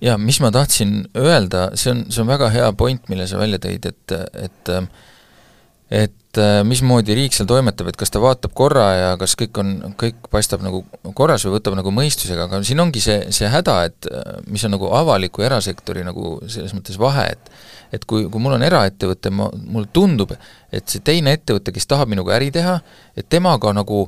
[0.00, 3.58] Jaa, mis ma tahtsin öelda, see on, see on väga hea point, mille sa välja
[3.62, 4.74] tõid, et, et
[5.90, 9.72] et äh, mismoodi riik seal toimetab, et kas ta vaatab korra ja kas kõik on,
[9.98, 10.82] kõik paistab nagu
[11.16, 14.74] korras või võtab nagu mõistusega, aga siin ongi see, see häda, et äh, mis on
[14.76, 17.52] nagu avaliku ja erasektori nagu selles mõttes vahe, et
[17.96, 20.34] et kui, kui mul on eraettevõte, ma, mulle tundub,
[20.68, 22.76] et see teine ettevõte, kes tahab minuga äri teha,
[23.16, 24.04] et temaga nagu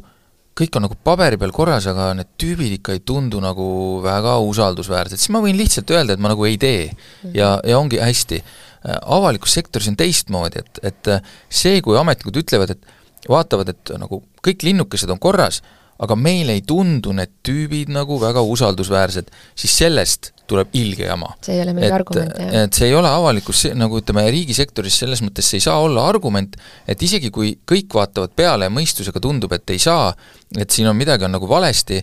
[0.60, 3.64] kõik on nagu paberi peal korras, aga need tüübid ikka ei tundu nagu
[4.04, 6.90] väga usaldusväärsed, siis ma võin lihtsalt öelda, et ma nagu ei tee.
[7.32, 8.42] ja, ja ongi hästi
[8.84, 14.22] avalikus sektoris on teistmoodi, et, et äh, see, kui ametnikud ütlevad, et vaatavad, et nagu
[14.44, 15.60] kõik linnukesed on korras,
[16.00, 21.34] aga meile ei tundu need tüübid nagu väga usaldusväärsed, siis sellest tuleb ilge jama.
[21.44, 22.54] see ei ole mingi argument, jah?
[22.64, 26.56] et see ei ole avalikus, nagu ütleme, riigisektoris selles mõttes see ei saa olla argument,
[26.88, 30.08] et isegi kui kõik vaatavad peale ja mõistusega tundub, et ei saa,
[30.56, 32.00] et siin on midagi on nagu valesti,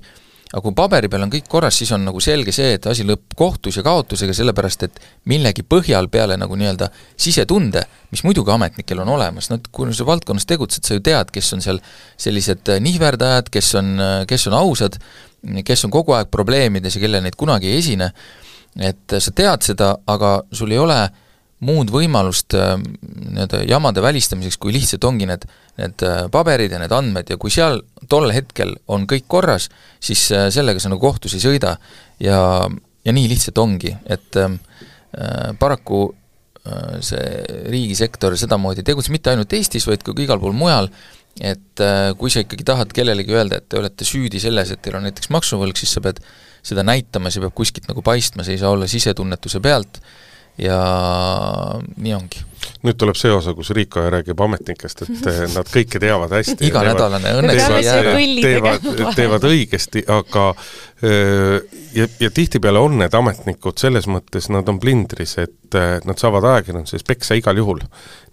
[0.47, 3.35] aga kui paberi peal on kõik korras, siis on nagu selge see, et asi lõpeb
[3.37, 6.87] kohtus ja kaotusega, sellepärast et millegi põhjal peale nagu nii-öelda
[7.19, 7.83] sisetunde,
[8.13, 11.63] mis muidugi ametnikel on olemas, no kui sa valdkonnas tegutsed, sa ju tead, kes on
[11.65, 11.81] seal
[12.15, 14.99] sellised äh, nihverdajad, kes on, äh, kes on ausad,
[15.67, 18.11] kes on kogu aeg probleemides ja kellel neid kunagi ei esine,
[18.79, 21.23] et sa tead seda, aga sul ei ole äh,
[21.65, 25.47] muud võimalust äh, nii-öelda jamade välistamiseks, kui lihtsalt ongi need,
[25.81, 29.69] need äh, paberid ja need andmed ja kui seal tol hetkel on kõik korras,
[30.03, 31.77] siis äh, sellega sa nagu kohtus ei sõida.
[32.21, 32.39] Ja,
[33.05, 34.53] ja nii lihtsalt ongi, et äh,
[35.59, 37.25] paraku äh, see
[37.73, 40.91] riigisektor sedamoodi ei tegutse mitte ainult Eestis, vaid ka igal pool mujal,
[41.41, 44.99] et äh, kui sa ikkagi tahad kellelegi öelda, et te olete süüdi selles, et teil
[44.99, 46.21] on näiteks maksuvõlg, siis sa pead
[46.65, 50.01] seda näitama, see peab kuskilt nagu paistma, see ei saa olla sisetunnetuse pealt.
[50.01, 50.26] äh,,
[50.57, 50.77] ja
[51.97, 52.43] nii ongi.
[52.83, 56.57] nüüd tuleb see osa, kus Riiko räägib ametnikest, et nad kõike teevad hästi.
[56.67, 60.47] iganädalane õnneks teevad, teevad, teevad õigesti, aga
[61.93, 67.05] ja, ja tihtipeale on need ametnikud selles mõttes, nad on plindris, et nad saavad ajakirjanduses
[67.05, 67.83] peksa igal juhul.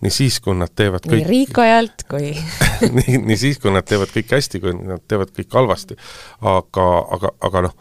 [0.04, 2.32] nii siis, kui nad teevad kõik nii Riikojalt kui
[2.98, 5.98] nii, nii siis, kui nad teevad kõike hästi, kui nad teevad kõik halvasti.
[6.40, 7.76] aga, aga, aga noh,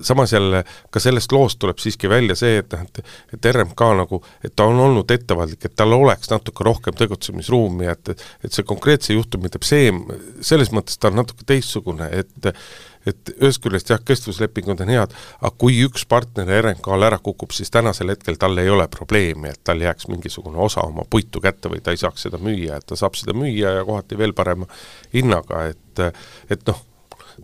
[0.00, 3.02] samas jälle ka sellest loost tuleb siiski välja see, et noh, et
[3.34, 8.14] et RMK nagu, et ta on olnud ettevaatlik, et tal oleks natuke rohkem tegutsemisruumi, et
[8.14, 9.92] et see konkreetse juhtumi teeb see,
[10.40, 12.52] selles mõttes ta on natuke teistsugune, et
[13.04, 17.72] et ühest küljest jah, kestvuslepingud on head, aga kui üks partner RMK-l ära kukub, siis
[17.74, 21.84] tänasel hetkel tal ei ole probleemi, et tal jääks mingisugune osa oma puitu kätte või
[21.84, 24.68] ta ei saaks seda müüa, et ta saab seda müüa ja kohati veel parema
[25.12, 26.04] hinnaga, et
[26.50, 26.80] et noh,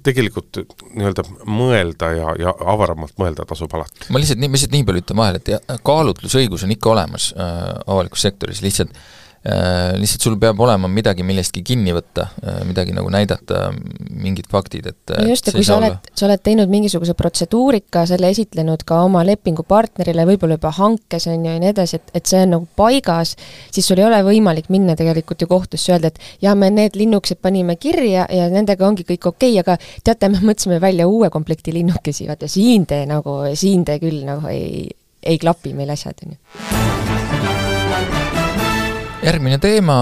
[0.06, 0.60] tegelikult
[0.94, 4.10] nii-öelda mõelda ja, ja avaramalt mõelda tasub alati.
[4.10, 7.64] ma lihtsalt nii, ma lihtsalt nii palju ütlen vahele, et kaalutlusõigus on ikka olemas äh,
[7.86, 13.08] avalikus sektoris, lihtsalt Äh, lihtsalt sul peab olema midagi millestki kinni võtta, äh, midagi nagu
[13.08, 13.70] näidata,
[14.20, 18.28] mingid faktid, et no just, ja kui sa oled, sa oled teinud mingisuguse protseduurika, selle
[18.34, 22.44] esitlenud ka oma lepingupartnerile, võib-olla juba hankes, on ju, ja nii edasi, et, et see
[22.44, 23.32] on nagu paigas,
[23.72, 27.40] siis sul ei ole võimalik minna tegelikult ju kohtusse öelda, et jaa, me need linnukesed
[27.40, 31.72] panime kirja ja nendega ongi kõik okei okay,, aga teate, me mõtlesime välja uue komplekti
[31.80, 34.84] linnukesi, vaata siin te nagu, siin te küll nagu ei,
[35.24, 36.99] ei klapi meil asjad, on ju
[39.24, 39.96] järgmine teema,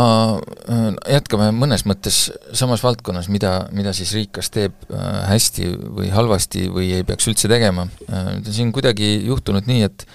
[0.69, 6.11] äh, jätkame mõnes mõttes samas valdkonnas, mida, mida siis riik kas teeb äh, hästi või
[6.15, 7.89] halvasti või ei peaks üldse tegema.
[8.09, 10.07] Äh, nüüd on siin kuidagi juhtunud nii, et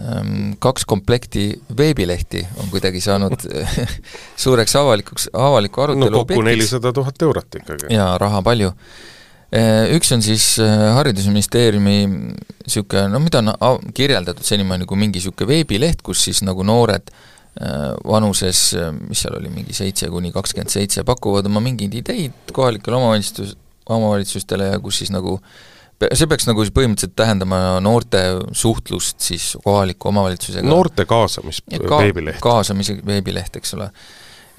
[0.00, 3.36] ähm, kaks komplekti veebilehti on kuidagi saanud
[4.44, 7.92] suureks avalikuks, avaliku arutelu no kokku nelisada tuhat eurot ikkagi.
[7.94, 8.72] jaa, raha palju.
[9.94, 16.24] Üks on siis Haridusministeeriumi niisugune, no mida on kirjeldatud senimaani kui mingi niisugune veebileht, kus
[16.26, 17.35] siis nagu noored äh, Äh,
[18.04, 22.98] vanuses, äh, mis seal oli, mingi seitse kuni kakskümmend seitse, pakuvad oma mingeid ideid kohalikele
[22.98, 23.56] omavalitsus,
[23.88, 25.38] omavalitsustele ja kus siis nagu
[26.04, 28.20] see peaks nagu siis põhimõtteliselt tähendama noorte
[28.52, 30.68] suhtlust siis kohaliku omavalitsusega.
[30.68, 32.40] noorte kaasamis ka, veebileht.
[32.44, 33.88] kaasamise veebileht, eks ole.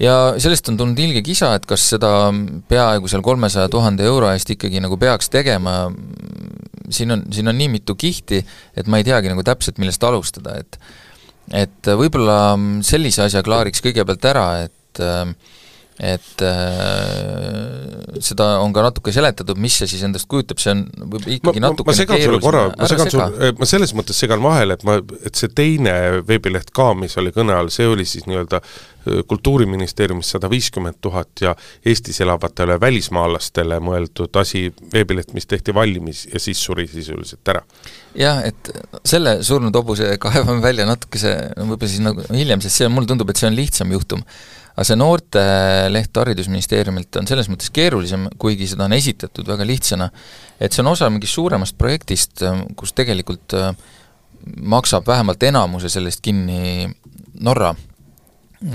[0.02, 2.32] ja sellest on tulnud ilge kisa, et kas seda
[2.68, 5.84] peaaegu seal kolmesaja tuhande euro eest ikkagi nagu peaks tegema,
[6.90, 8.42] siin on, siin on nii mitu kihti,
[8.74, 10.80] et ma ei teagi nagu täpselt, millest alustada, et
[11.56, 15.02] et võib-olla sellise asja klaariks kõigepealt ära, et
[15.98, 20.84] et äh, seda on ka natuke seletatud, mis see siis endast kujutab, see on
[21.26, 23.24] ikkagi ma, natuke ma segan sulle korra, ma segan sul,
[23.58, 25.94] ma selles mõttes segan vahele, et ma, et see teine
[26.28, 28.62] veebileht ka, mis oli kõne all, see oli siis nii-öelda
[29.08, 31.54] Kultuuriministeeriumis sada viiskümmend tuhat ja
[31.86, 37.62] Eestis elavatele välismaalastele mõeldud asi, veebileht, mis tehti valmis ja siis suri sisuliselt ära.
[38.18, 38.70] jah, et
[39.06, 43.40] selle surnud hobuse kaevame välja natukese, võib-olla siis nagu hiljem, sest see, mulle tundub, et
[43.40, 44.26] see on lihtsam juhtum
[44.78, 50.06] aga see noorteleht Haridusministeeriumilt on selles mõttes keerulisem, kuigi seda on esitatud väga lihtsana,
[50.62, 52.44] et see on osa mingist suuremast projektist,
[52.78, 53.72] kus tegelikult äh,
[54.62, 56.86] maksab vähemalt enamuse sellest kinni
[57.42, 57.72] Norra,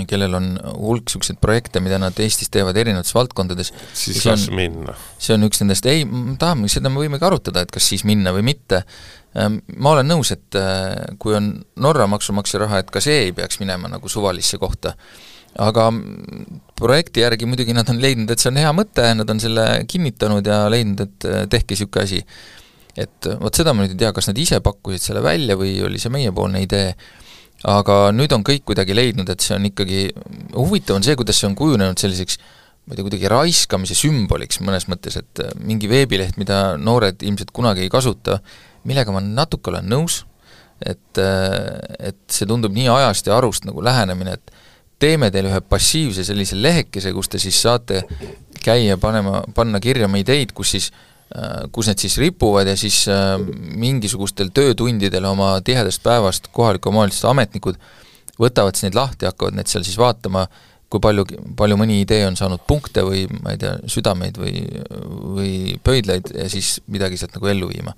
[0.08, 3.72] kellel on hulk niisuguseid projekte, mida nad Eestis teevad erinevates valdkondades.
[3.96, 4.96] siis las minna.
[5.20, 6.04] see on üks nendest, ei,
[6.40, 8.84] tahame, seda me võimegi arutada, et kas siis minna või mitte.
[9.40, 13.36] Ähm, ma olen nõus, et äh, kui on Norra maksumaksja raha, et ka see ei
[13.36, 14.98] peaks minema nagu suvalisse kohta
[15.62, 15.90] aga
[16.80, 20.48] projekti järgi muidugi nad on leidnud, et see on hea mõte, nad on selle kinnitanud
[20.50, 22.24] ja leidnud, et äh, tehke niisugune asi.
[22.98, 25.76] et äh, vot seda ma nüüd ei tea, kas nad ise pakkusid selle välja või
[25.86, 26.92] oli see meiepoolne idee,
[27.70, 30.04] aga nüüd on kõik kuidagi leidnud, et see on ikkagi,
[30.58, 32.42] huvitav on see, kuidas see on kujunenud selliseks
[32.84, 37.54] ma ei tea, kuidagi raiskamise sümboliks mõnes mõttes, et äh, mingi veebileht, mida noored ilmselt
[37.56, 38.42] kunagi ei kasuta,
[38.90, 40.24] millega ma natuke olen nõus,
[40.84, 41.22] et,
[42.04, 44.53] et see tundub nii ajast ja arust nagu lähenemine, et
[45.04, 48.04] teeme teile ühe passiivse sellise lehekese, kus te siis saate
[48.64, 50.92] käia panema, panna kirja oma ideid, kus siis
[51.36, 53.36] äh, kus need siis ripuvad ja siis äh,
[53.80, 57.82] mingisugustel töötundidel oma tihedast päevast kohaliku omavalitsuse ametnikud
[58.40, 60.46] võtavad siis neid lahti, hakkavad neid seal siis vaatama,
[60.92, 61.26] kui palju,
[61.58, 64.64] palju mõni idee on saanud punkte või ma ei tea, südameid või,
[65.38, 67.96] või pöidlaid ja siis midagi sealt nagu ellu viima.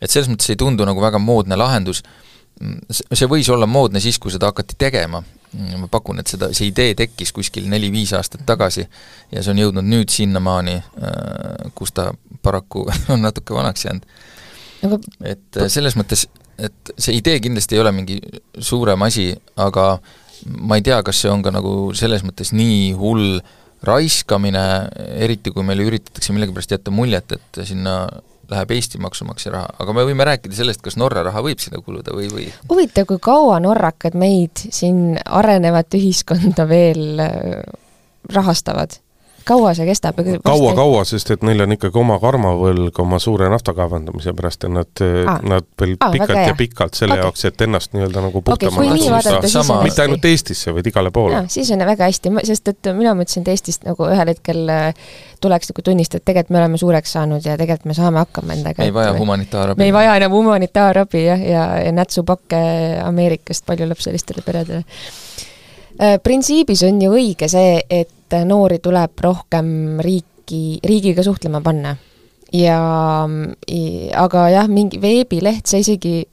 [0.00, 2.02] et selles mõttes ei tundu nagu väga moodne lahendus,
[2.90, 6.94] see võis olla moodne siis, kui seda hakati tegema, ma pakun, et seda, see idee
[6.98, 8.86] tekkis kuskil neli-viis aastat tagasi
[9.32, 12.10] ja see on jõudnud nüüd sinnamaani, äh, kus ta
[12.42, 14.08] paraku on natuke vanaks jäänud.
[15.24, 16.26] Et äh, selles mõttes,
[16.58, 18.20] et see idee kindlasti ei ole mingi
[18.58, 19.30] suurem asi,
[19.60, 19.96] aga
[20.46, 23.38] ma ei tea, kas see on ka nagu selles mõttes nii hull
[23.86, 24.62] raiskamine,
[25.20, 28.06] eriti kui meile üritatakse millegipärast jätta muljet, et sinna
[28.50, 32.14] läheb Eesti maksumaksja raha, aga me võime rääkida sellest, kas Norra raha võib sinna kuluda
[32.16, 37.64] või, või huvitav, kui kaua norrakad meid siin arenevat ühiskonda veel äh,
[38.32, 39.00] rahastavad?
[39.46, 40.18] Kaua see kestab?
[40.44, 45.38] kaua-kaua, sest et neil on ikkagi oma karmavõlg oma suure naftakaevandamise pärast ja nad ah.,
[45.46, 47.24] nad veel ah, pikalt ja pikalt selle okay.
[47.24, 51.44] jaoks, et ennast nii-öelda nagu puhtamaks okay, saada, mitte ainult Eestisse, vaid igale poole.
[51.52, 55.10] siis on väga hästi, sest et mina mõtlesin, et Eestist nagu ühel hetkel äh,
[55.42, 58.82] tuleks nagu tunnistada, et tegelikult me oleme suureks saanud ja tegelikult me saame hakkama endaga.
[58.82, 59.82] me ei vaja humanitaarabi.
[59.82, 62.62] me ei vaja enam humanitaarabi jah, ja, ja, ja nätsupakke
[63.04, 64.84] Ameerikast paljulapselistele peredele
[65.96, 68.10] Äh, printsiibis on ju õige see, et
[68.44, 71.96] noori tuleb rohkem riiki, riigiga suhtlema panna.
[72.52, 72.78] ja,
[74.14, 76.24] aga jah, mingi veebileht, sa isegi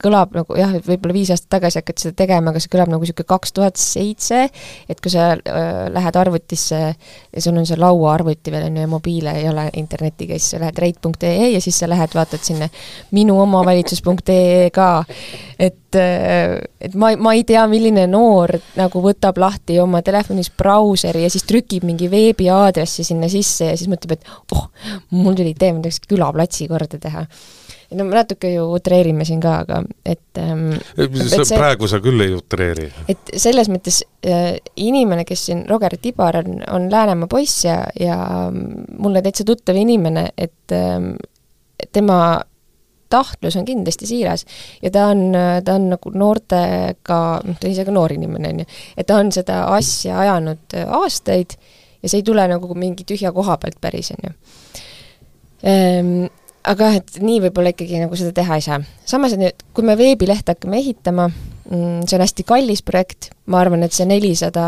[0.00, 3.04] kõlab nagu jah, et võib-olla viis aastat tagasi hakati seda tegema, aga see kõlab nagu
[3.04, 4.46] niisugune kaks tuhat seitse,
[4.88, 8.90] et kui sa öö, lähed arvutisse ja sul on see lauaarvuti veel, on ju, ja
[8.90, 12.68] mobiil ei ole internetiga, siis sa lähed reit.ee ja siis sa lähed, vaatad sinna
[13.14, 14.90] minuomavalitsus.ee ka,
[15.58, 21.30] et et ma, ma ei tea, milline noor nagu võtab lahti oma telefonis brauseri ja
[21.30, 24.66] siis trükib mingi veebiaadressi sinna sisse ja siis mõtleb, et oh,
[25.14, 27.24] mul tuli idee, ma tahaks külaplatsi korda teha
[27.94, 32.24] no me natuke ju utreerime siin ka, aga et ähm, sa, see, praegu sa küll
[32.24, 32.88] ei utreeri.
[33.10, 38.18] et selles mõttes äh, inimene, kes siin, Roger Tibar on, on Läänemaa poiss ja, ja
[38.52, 41.14] mulle täitsa tuttav inimene, et ähm,
[41.92, 42.18] tema
[43.14, 44.46] tahtlus on kindlasti siiras
[44.82, 48.62] ja ta on, ta on nagu noortega, noh, ta on ise ka noor inimene, on
[48.64, 51.58] ju, et ta on seda asja ajanud aastaid
[52.02, 54.32] ja see ei tule nagu mingi tühja koha pealt päris, on ju
[55.70, 56.16] ehm,
[56.70, 58.80] aga jah, et nii võib-olla ikkagi nagu seda teha ei saa.
[59.08, 63.60] samas, et nüüd, kui me veebilehte hakkame ehitama, mm, see on hästi kallis projekt, ma
[63.60, 64.64] arvan, et see nelisada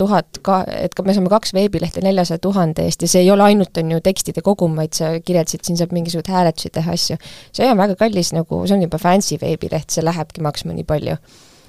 [0.00, 3.80] tuhat ka, et me saame kaks veebilehte neljasaja tuhande eest ja see ei ole ainult,
[3.80, 7.18] on ju, tekstide kogum, vaid sa kirjeldasid, siin saab mingisuguseid hääletusi teha, asju.
[7.56, 11.16] see on väga kallis nagu, see on juba fancy veebileht, see lähebki maksma nii palju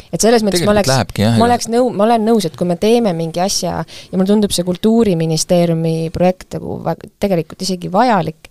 [0.09, 0.91] et selles mõttes ma oleks,
[1.37, 4.53] ma oleks nõu-, ma olen nõus, et kui me teeme mingi asja ja mulle tundub
[4.55, 6.79] see Kultuuriministeeriumi projekt nagu
[7.21, 8.49] tegelikult isegi vajalik,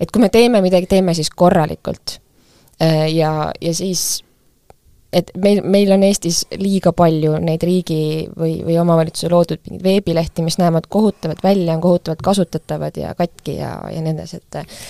[0.00, 2.18] et kui me teeme midagi, teeme siis korralikult.
[2.82, 4.22] Äh, ja, ja siis
[5.12, 10.44] et meil, meil on Eestis liiga palju neid riigi või, või omavalitsuse loodud mingeid veebilehti,
[10.44, 14.80] mis näevad kohutavad välja, on kohutavalt kasutatavad ja katki ja, ja nii edasi, et äh,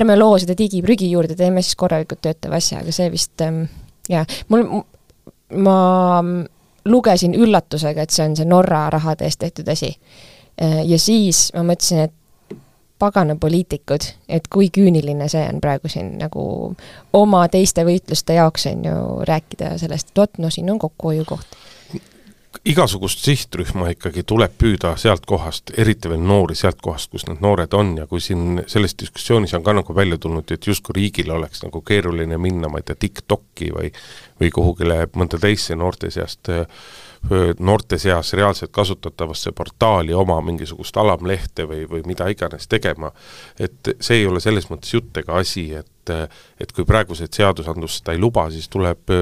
[0.00, 3.64] ärme loo seda digiprügi juurde, teeme siis korralikult töötava asja, aga see vist ähm,
[4.10, 4.66] jaa, mul,
[5.62, 5.78] ma
[6.88, 9.92] lugesin üllatusega, et see on see Norra rahade eest tehtud asi.
[10.58, 12.17] Äh, ja siis ma mõtlesin, et
[12.98, 16.42] pagana poliitikud, et kui küüniline see on praegu siin nagu
[17.12, 21.58] oma teiste võitluste jaoks, on ju, rääkida sellest, et vot, no siin on kokkuhoiukoht.
[22.64, 27.72] igasugust sihtrühma ikkagi tuleb püüda sealt kohast, eriti veel noori sealt kohast, kus need noored
[27.72, 31.62] on ja kui siin selles diskussioonis on ka nagu välja tulnud, et justkui riigil oleks
[31.62, 33.92] nagu keeruline minna, ma ei tea, TikTok'i või
[34.40, 36.50] või kuhugile mõnda teisse noorte seast
[37.58, 43.10] noorte seas reaalselt kasutatavasse portaali oma mingisugust alamlehte või, või mida iganes tegema,
[43.58, 48.14] et see ei ole selles mõttes jutt ega asi, et et kui praegused seadusandlus seda
[48.14, 49.12] ei luba, siis tuleb,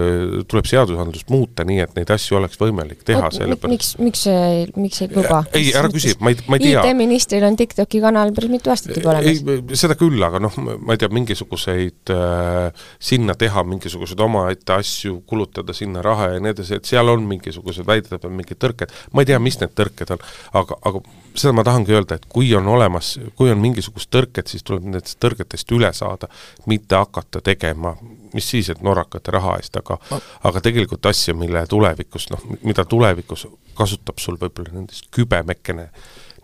[0.48, 5.02] tuleb seadusandlust muuta nii, et neid asju oleks võimalik teha, sellepärast miks, miks see, miks
[5.04, 5.42] ei luba?
[5.56, 6.84] ei, ära küsi, ma ei, ma ei tea.
[6.86, 9.82] IT-ministril on TikToki kanal päris mitu aastat juba olemas.
[9.82, 15.74] seda küll, aga noh, ma ei tea, mingisuguseid äh, sinna teha mingisuguseid omaette asju, kulutada
[15.76, 19.38] sinna raha ja nii edasi, et seal on mingisugused väidetavalt mingid tõrked, ma ei tea,
[19.42, 20.26] mis need tõrked on,
[20.60, 21.02] aga, aga
[21.36, 25.18] seda ma tahangi öelda, et kui on olemas, kui on mingisugust tõrket, siis tuleb nendest
[25.22, 26.30] tõrgetest üle saada,
[26.70, 27.96] mitte hakata tegema,
[28.34, 30.20] mis siis, et norrakate raha eest, aga ma...
[30.50, 35.90] aga tegelikult asja, mille tulevikus, noh, mida tulevikus kasutab sul võib-olla nendest kübemekene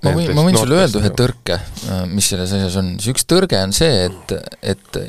[0.03, 1.59] ma võin, ma võin sulle öelda ühe tõrke,
[2.11, 4.35] mis selles asjas on, see üks tõrge on see, et,
[4.75, 5.01] et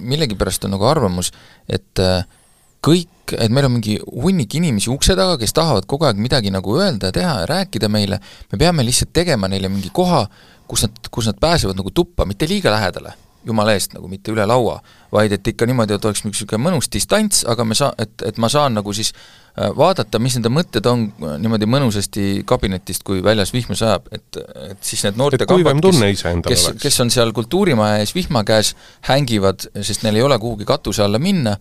[0.00, 1.32] millegipärast on nagu arvamus,
[1.68, 2.37] et kõik
[2.84, 6.76] kõik, et meil on mingi hunnik inimesi ukse taga, kes tahavad kogu aeg midagi nagu
[6.78, 8.20] öelda ja teha ja rääkida meile,
[8.52, 10.24] me peame lihtsalt tegema neile mingi koha,
[10.68, 13.14] kus nad, kus nad pääsevad nagu tuppa, mitte liiga lähedale,
[13.48, 14.78] jumala eest, nagu mitte üle laua,
[15.12, 18.50] vaid et ikka niimoodi, et oleks niisugune mõnus distants, aga me saa-, et, et ma
[18.52, 23.52] saan nagu siis äh, vaadata, mis nende mõtted on äh, niimoodi mõnusasti kabinetist, kui väljas
[23.56, 26.02] vihma sajab, et, et siis need noorte kambad, kes,
[26.48, 28.74] kes, kes on seal kultuurimaja ees vihma käes,
[29.08, 31.56] hängivad, sest neil ei ole kuhugi katuse alla minna,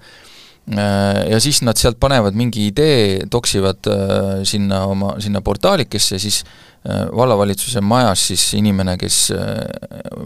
[0.68, 7.06] ja siis nad sealt panevad mingi idee, toksivad äh, sinna oma, sinna portaalikesse, siis äh,
[7.16, 9.22] vallavalitsuse majas siis inimene, kes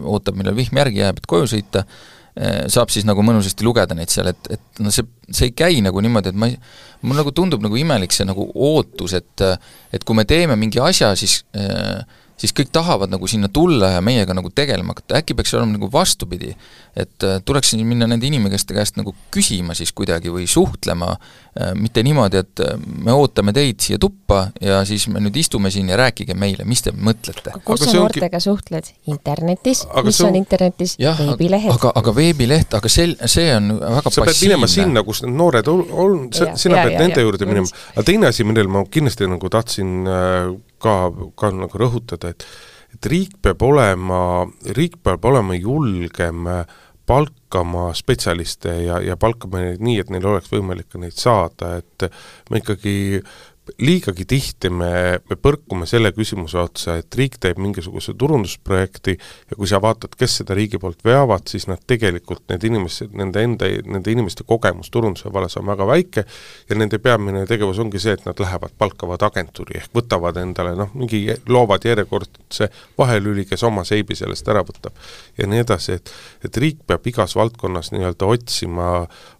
[0.01, 1.85] ootab, millal vihm järgi jääb, et koju sõita,
[2.71, 5.99] saab siis nagu mõnusasti lugeda neid seal, et, et no see, see ei käi nagu
[5.99, 6.55] niimoodi, et ma ei,
[7.03, 9.43] mul nagu tundub nagu imelik see nagu ootus, et
[9.91, 11.99] et kui me teeme mingi asja, siis äh,
[12.41, 15.89] siis kõik tahavad nagu sinna tulla ja meiega nagu tegelema hakata, äkki peaks olema nagu
[15.93, 16.53] vastupidi,
[16.97, 22.03] et äh, tuleks minna nende inimeste käest nagu küsima siis kuidagi või suhtlema, äh, mitte
[22.05, 22.73] niimoodi, et äh,
[23.05, 26.83] me ootame teid siia tuppa ja siis me nüüd istume siin ja rääkige meile, mis
[26.85, 27.53] te mõtlete.
[27.65, 28.47] kus sa noortega ongi...
[28.47, 28.91] suhtled?
[29.11, 29.85] internetis?
[30.03, 30.97] mis on, on internetis?
[30.99, 31.71] veebilehed?
[31.75, 35.71] aga, aga veebileht, aga sel-, see on väga sa pead minema sinna, kus need noored
[35.71, 39.29] on, on, sina pead ja, nende ja, juurde minema, aga teine asi, millele ma kindlasti
[39.29, 40.95] nagu tahtsin äh, ka,
[41.37, 42.47] ka nagu rõhutada, et
[42.91, 44.43] et riik peab olema,
[44.75, 46.49] riik peab olema julgem
[47.07, 52.07] palkama spetsialiste ja, ja palkama neid nii, et neil oleks võimalik ka neid saada, et
[52.51, 53.21] me ikkagi
[53.79, 59.69] liigagi tihti me, me põrkume selle küsimuse otsa, et riik teeb mingisuguse turundusprojekti ja kui
[59.69, 64.13] sa vaatad, kes seda riigi poolt veavad, siis nad tegelikult, need inimesed, nende enda, nende
[64.13, 66.25] inimeste kogemus turunduse vallas on väga väike
[66.69, 70.91] ja nende peamine tegevus ongi see, et nad lähevad, palkavad agentuuri ehk võtavad endale noh,
[70.97, 74.95] mingi, loovad järjekordse vahelüli, kes oma seibi sellest ära võtab.
[75.37, 76.13] ja nii edasi, et
[76.45, 78.87] et riik peab igas valdkonnas nii-öelda otsima,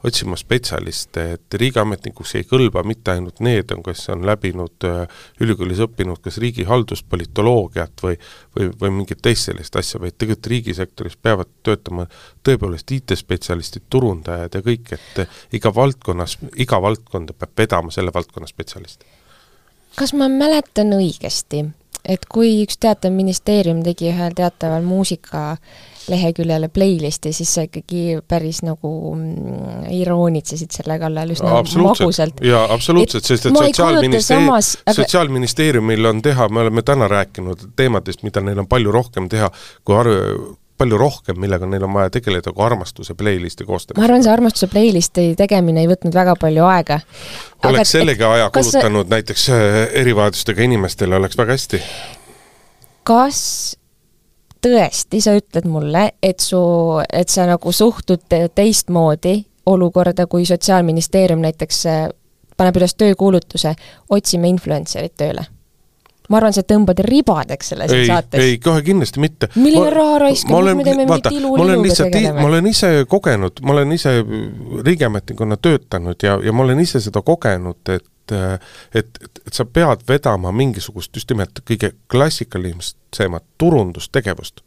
[0.07, 6.21] otsima spetsialiste, et riigiametnikuks ei kõlba mitte ainult need, kes on läbinud äh, ülikoolis õppinud
[6.23, 8.17] kas riigihaldust, politoloogiat või
[8.57, 12.07] või, või mingit teist sellist asja, vaid tegelikult riigisektoris peavad töötama
[12.43, 19.05] tõepoolest IT-spetsialistid, turundajad ja kõik, et iga valdkonnas, iga valdkonda peab vedama selle valdkonna spetsialist.
[19.95, 21.65] kas ma mäletan õigesti,
[22.05, 25.57] et kui üks teatav ministeerium tegi ühel teataval muusika
[26.09, 32.41] leheküljele playlisti, siis sa ikkagi päris nagu mm, iroonitsesid selle kallal üsna magusalt.
[32.45, 34.95] jaa, absoluutselt, sest et Sotsiaalministeerium aga...
[35.01, 39.51] Sotsiaalministeeriumil on teha, me oleme täna rääkinud teemadest, mida neil on palju rohkem teha,
[39.85, 40.11] kui ar-,
[40.81, 44.01] palju rohkem, millega neil on vaja tegeleda, kui armastuse playlisti koostamine.
[44.01, 47.01] ma arvan, see armastuse playlisti tegemine ei võtnud väga palju aega.
[47.69, 49.13] oleks sellega aja kulutanud sa...
[49.15, 51.83] näiteks äh, erivajadustega inimestele, oleks väga hästi.
[53.07, 53.43] kas
[54.61, 56.61] tõesti, sa ütled mulle, et su,
[57.13, 59.35] et sa nagu suhtud teistmoodi
[59.65, 62.03] olukorda, kui Sotsiaalministeerium näiteks äh,
[62.57, 63.75] paneb üles töökuulutuse,
[64.09, 65.45] otsime influencerit tööle?
[66.31, 68.39] Ma arvan, sa tõmbad ribadeks selle siin saates.
[68.43, 69.51] ei, kohe kindlasti mitte.
[69.55, 72.39] milline raha raiskamine, me teeme mingit iluliluga tegeleme.
[72.39, 74.15] ma olen ise kogenud, ma olen ise
[74.87, 80.05] riigiametnikuna töötanud ja, ja ma olen ise seda kogenud, et et, et, et sa pead
[80.07, 84.61] vedama mingisugust just nimelt kõige klassikalisemat turundustegevust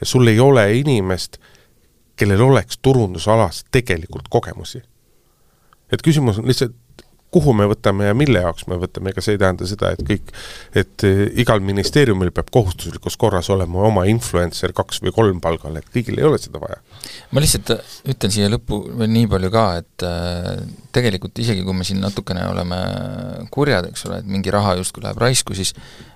[0.00, 1.38] ja sul ei ole inimest,
[2.16, 4.82] kellel oleks turundusalas tegelikult kogemusi.
[5.92, 6.74] et küsimus on lihtsalt
[7.34, 10.32] kuhu me võtame ja mille jaoks me võtame, ega see ei tähenda seda, et kõik,
[10.76, 15.90] et eh, igal ministeeriumil peab kohustuslikus korras olema oma influencer kaks või kolm palgal, et
[15.94, 16.80] kõigil ei ole seda vaja.
[17.34, 17.74] ma lihtsalt
[18.14, 20.50] ütlen siia lõppu veel nii palju ka, et äh,
[20.94, 22.80] tegelikult isegi kui me siin natukene oleme
[23.54, 25.74] kurjad, eks ole, et mingi raha justkui läheb raisku, siis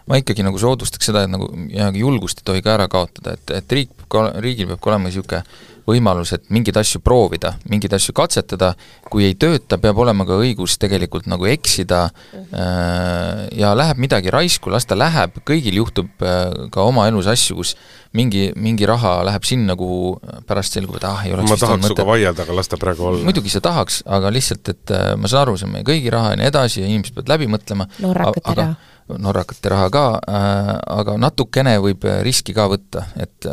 [0.09, 3.57] ma ikkagi nagu soodustaks seda, et nagu ja julgust ei tohi ka ära kaotada, et,
[3.59, 3.95] et riik,
[4.39, 5.43] riigil peab ka olema niisugune
[5.89, 8.73] võimalus, et mingeid asju proovida, mingeid asju katsetada,
[9.09, 14.73] kui ei tööta, peab olema ka õigus tegelikult nagu eksida äh, ja läheb midagi raisku,
[14.73, 17.75] las ta läheb, kõigil juhtub äh, ka oma elus asju, kus
[18.17, 20.15] mingi, mingi raha läheb sinna, kuhu
[20.49, 23.25] pärast selgub, et ah, ei oleks ma tahaks sinuga vaielda, aga las ta praegu olla.
[23.29, 26.35] muidugi sa tahaks, aga lihtsalt, et äh, ma saan aru, see on meie kõigi raha
[26.35, 27.89] ja nii edasi ja inimesed peavad läbi mõtlema.
[28.05, 33.49] Norrakate raha norrakate raha ka äh,, aga natukene võib riski ka võtta, et,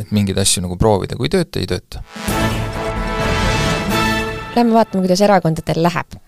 [0.00, 2.04] et mingeid asju nagu proovida, kui ei tööta, ei tööta.
[4.54, 6.20] Lähme vaatame, kuidas erakondadel läheb.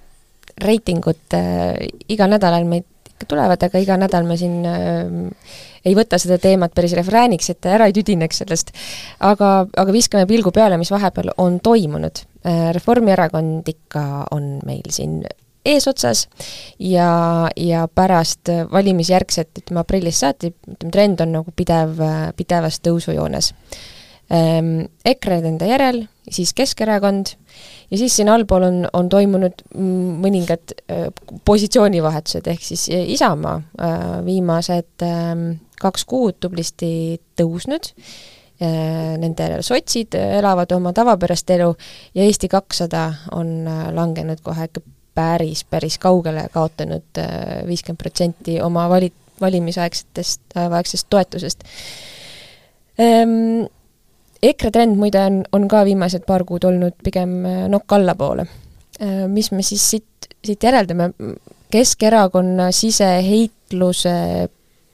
[0.57, 5.57] reitingud äh, igal nädalal meid ikka tulevad, aga iga nädal me siin äh,
[5.87, 8.73] ei võta seda teemat päris refrääniks, et ära ei tüdineks sellest.
[9.21, 12.25] aga, aga viskame pilgu peale, mis vahepeal on toimunud.
[12.45, 15.23] Äh, Reformierakond ikka on meil siin
[15.75, 16.27] eesotsas
[16.79, 17.11] ja,
[17.57, 22.01] ja pärast valimisjärgset, ütleme aprillist saati, ütleme trend on nagu pidev,
[22.39, 23.53] pidevas tõusujoones.
[24.27, 27.37] Ehm, EKRE nende järel, siis Keskerakond
[27.91, 31.05] ja siis siin allpool on, on toimunud mõningad äh,
[31.47, 35.37] positsioonivahetused, ehk siis Isamaa äh, viimased äh,
[35.81, 41.71] kaks kuud tublisti tõusnud äh,, nende sotsid elavad oma tavapärast elu
[42.17, 43.07] ja Eesti kakssada
[43.37, 44.83] on äh, langenud kohe ikka
[45.17, 51.65] päris, päris kaugele kaotanud äh, viiskümmend protsenti oma vali-, valimisaegsetest äh,, aegsest toetusest
[52.99, 53.65] ehm,.
[54.47, 58.47] EKRE trend muide on, on ka viimased paar kuud olnud pigem äh, nokk allapoole
[59.01, 59.33] ehm,.
[59.33, 61.13] Mis me siis siit, siit järeldame,
[61.73, 64.13] Keskerakonna siseheitluse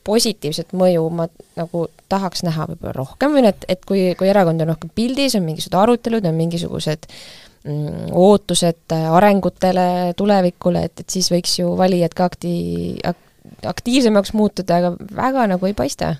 [0.06, 1.26] positiivset mõju ma
[1.58, 5.44] nagu tahaks näha võib-olla rohkem või et, et kui, kui erakond on rohkem pildis, on
[5.44, 12.26] mingisugused arutelud, on mingisugused äh, ootused arengutele, tulevikule, et, et siis võiks ju valijad ka
[12.30, 16.16] akti-, ak-, aktiivsemaks muutuda, aga väga nagu ei paista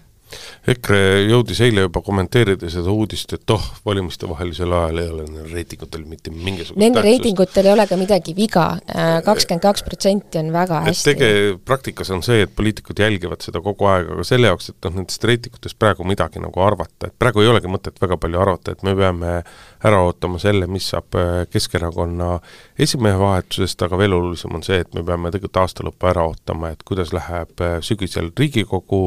[0.72, 6.04] EKRE jõudis eile juba kommenteerida seda uudist, et oh, valimistevahelisel ajal ei ole neil reitingutel
[6.08, 7.08] mitte mingisugust Nende tähtsust.
[7.08, 11.08] reitingutel ei ole ka midagi viga, äh, kakskümmend kaks protsenti on väga hästi.
[11.10, 14.96] tege-, praktikas on see, et poliitikud jälgivad seda kogu aeg, aga selle jaoks, et noh,
[15.00, 18.86] nendest reitingutest praegu midagi nagu arvata, et praegu ei olegi mõtet väga palju arvata, et
[18.86, 19.34] me peame
[19.82, 22.36] ära ootama selle, mis saab äh, Keskerakonna
[22.78, 26.72] esimehe vahetusest, aga veel olulisem on see, et me peame tegelikult aasta lõppu ära ootama,
[26.72, 29.02] et kuidas läheb äh, sügisel Riigikogu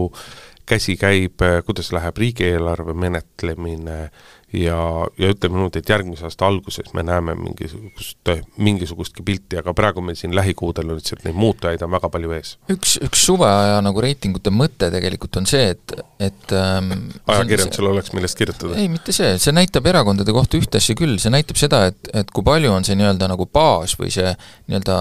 [0.65, 4.09] käsikäib, kuidas läheb riigieelarve menetlemine
[4.53, 4.77] ja,
[5.17, 10.17] ja ütleme niimoodi, et järgmise aasta alguses me näeme mingisugust, mingisugustki pilti, aga praegu meil
[10.19, 12.55] siin lähikuudel on lihtsalt neid muutujaid on väga palju ees.
[12.71, 15.95] üks, üks suveaja nagu reitingute mõte tegelikult on see, et,
[16.29, 16.93] et ähm,
[17.27, 18.77] ajakirjandusel oleks millest kirjutada?
[18.79, 22.31] ei, mitte see, see näitab erakondade kohta ühte asja küll, see näitab seda, et, et
[22.31, 24.31] kui palju on see nii-öelda nagu baas või see
[24.69, 24.99] nii-öelda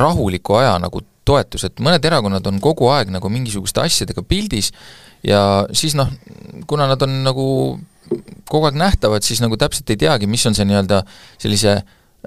[0.00, 4.72] rahuliku aja nagu toetus, et mõned erakonnad on kogu aeg nagu mingisuguste asjadega pildis
[5.26, 6.10] ja siis noh,
[6.66, 7.46] kuna nad on nagu
[8.50, 11.04] kogu aeg nähtavad, siis nagu täpselt ei teagi, mis on see nii-öelda
[11.38, 11.84] sellise äh,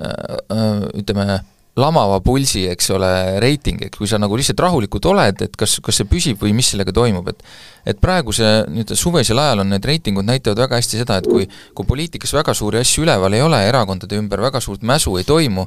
[0.08, 1.42] äh, ütleme,
[1.80, 3.10] lamava pulsi, eks ole,
[3.42, 6.70] reiting, et kui sa nagu lihtsalt rahulikult oled, et kas, kas see püsib või mis
[6.70, 7.42] sellega toimub, et
[7.90, 11.90] et praeguse nii-öelda suvesel ajal on need reitingud näitavad väga hästi seda, et kui kui
[11.90, 15.66] poliitikas väga suuri asju üleval ei ole, erakondade ümber väga suurt mäsu ei toimu,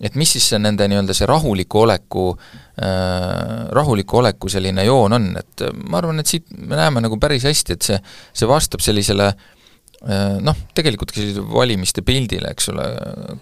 [0.00, 5.24] et mis siis see nende nii-öelda see rahuliku oleku äh,, rahuliku oleku selline joon on,
[5.40, 7.96] et ma arvan, et siit me näeme nagu päris hästi, et see,
[8.38, 9.46] see vastab sellisele äh,
[10.06, 12.84] Äh, noh, tegelikult ka sellise valimiste pildile, eks ole,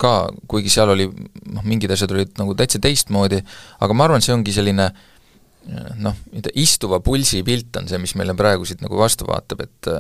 [0.01, 0.13] ka
[0.49, 3.43] kuigi seal oli noh, mingid asjad olid nagu täitsa teistmoodi,
[3.85, 6.17] aga ma arvan, see ongi selline äh, noh,
[6.57, 9.93] istuva pulsi pilt on see, mis meile praegu siit nagu vastu vaatab, et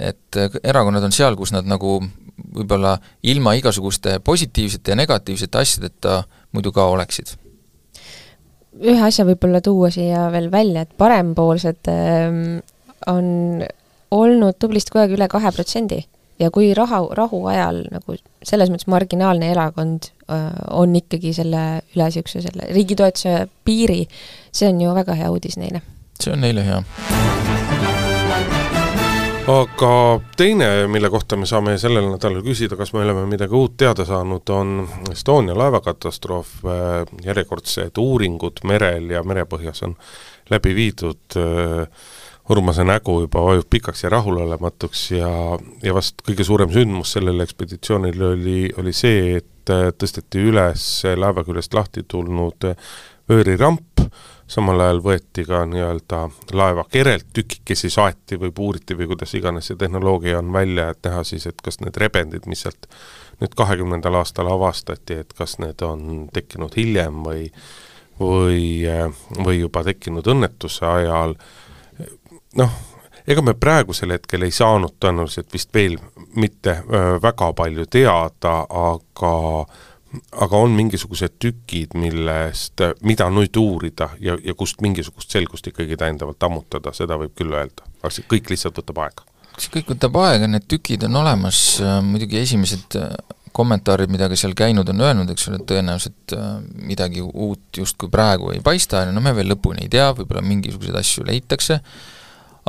[0.00, 1.96] et erakonnad on seal, kus nad nagu
[2.54, 2.94] võib-olla
[3.26, 6.20] ilma igasuguste positiivsete ja negatiivsete asjadeta
[6.54, 7.34] muidu ka oleksid
[8.78, 12.60] ühe asja võib-olla tuua siia veel välja, et parempoolsed ähm,
[13.10, 13.62] on
[14.10, 16.00] olnud tublisti kogu aeg üle kahe protsendi
[16.40, 18.16] ja kui raha, rahuajal nagu
[18.46, 20.38] selles mõttes marginaalne erakond öö,
[20.82, 21.64] on ikkagi selle
[21.94, 24.02] üle niisuguse selle riigi toetuse piiri,
[24.52, 25.84] see on ju väga hea uudis neile.
[26.20, 26.82] see on neile hea.
[29.50, 34.04] Aga teine, mille kohta me saame sellel nädalal küsida, kas me oleme midagi uut teada
[34.06, 34.74] saanud, on
[35.10, 36.52] Estonia laevakatastroof,
[37.24, 39.96] järjekordsed uuringud merel ja merepõhjas on
[40.50, 41.40] läbi viidud.
[42.50, 45.30] Urmase nägu juba vajub pikaks ja rahulolematuks ja,
[45.84, 51.76] ja vast kõige suurem sündmus sellel ekspeditsioonil oli, oli see, et tõsteti üles laeva küljest
[51.78, 52.66] lahti tulnud
[53.30, 53.89] vööriramp,
[54.50, 59.78] samal ajal võeti ka nii-öelda laeva kerelt tükikesi saeti või puuriti või kuidas iganes see
[59.80, 62.90] tehnoloogia on välja, et näha siis, et kas need rebendid, mis sealt
[63.40, 67.48] nüüd kahekümnendal aastal avastati, et kas need on tekkinud hiljem või
[68.20, 69.08] või, äh,
[69.38, 71.60] või juba tekkinud õnnetuse ajal äh,
[72.56, 72.70] noh,
[73.26, 75.98] ega me praegusel hetkel ei saanud tõenäoliselt vist veel
[76.36, 79.32] mitte öö, väga palju teada, aga
[80.32, 86.42] aga on mingisugused tükid, millest, mida nüüd uurida ja, ja kust mingisugust selgust ikkagi täiendavalt
[86.46, 87.86] ammutada, seda võib küll öelda.
[88.00, 89.26] aga see kõik lihtsalt võtab aega.
[89.56, 91.60] see kõik võtab aega, need tükid on olemas,
[92.06, 92.98] muidugi esimesed
[93.54, 96.34] kommentaarid, mida ka seal käinud on öelnud, eks ole, tõenäoliselt
[96.86, 101.26] midagi uut justkui praegu ei paista, no me veel lõpuni ei tea, võib-olla mingisuguseid asju
[101.26, 101.80] leitakse,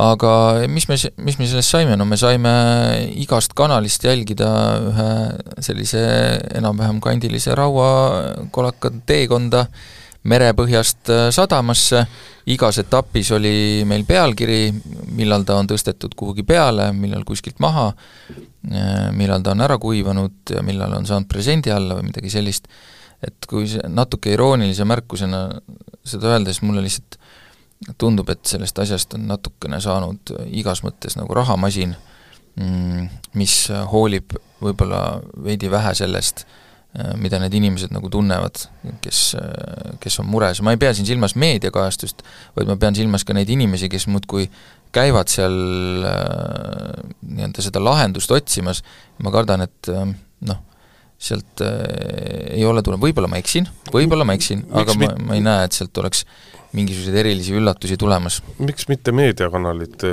[0.01, 0.33] aga
[0.71, 2.51] mis me, mis me sellest saime, no me saime
[3.21, 4.49] igast kanalist jälgida
[4.89, 5.09] ühe
[5.61, 6.01] sellise
[6.57, 9.67] enam-vähem kandilise rauakolaka teekonda
[10.31, 12.03] merepõhjast äh, sadamasse,
[12.53, 14.69] igas etapis oli meil pealkiri,
[15.17, 17.87] millal ta on tõstetud kuhugi peale, millal kuskilt maha,
[18.69, 22.69] äh, millal ta on ära kuivanud ja millal on saanud presendi alla või midagi sellist,
[23.21, 25.47] et kui natuke iroonilise märkusena
[26.05, 27.17] seda öelda, siis mulle lihtsalt
[28.01, 31.95] tundub, et sellest asjast on natukene saanud igas mõttes nagu rahamasin,
[32.59, 33.07] mm,
[33.39, 33.55] mis
[33.93, 36.45] hoolib võib-olla veidi vähe sellest,
[37.15, 38.65] mida need inimesed nagu tunnevad,
[39.01, 39.19] kes,
[40.03, 42.19] kes on mures, ma ei pea siin silmas meediakajastust,
[42.57, 44.49] vaid ma pean silmas ka neid inimesi, kes muudkui
[44.91, 45.55] käivad seal
[46.03, 48.83] nii-öelda seda lahendust otsimas,
[49.23, 49.91] ma kardan, et
[50.49, 50.59] noh,
[51.21, 55.45] sealt äh, ei ole tulnud, võib-olla ma eksin, võib-olla ma eksin, aga ma, ma ei
[55.45, 56.25] näe, et sealt oleks
[56.75, 58.39] mingisuguseid erilisi üllatusi tulemas.
[58.63, 60.05] miks mitte meediakanalid,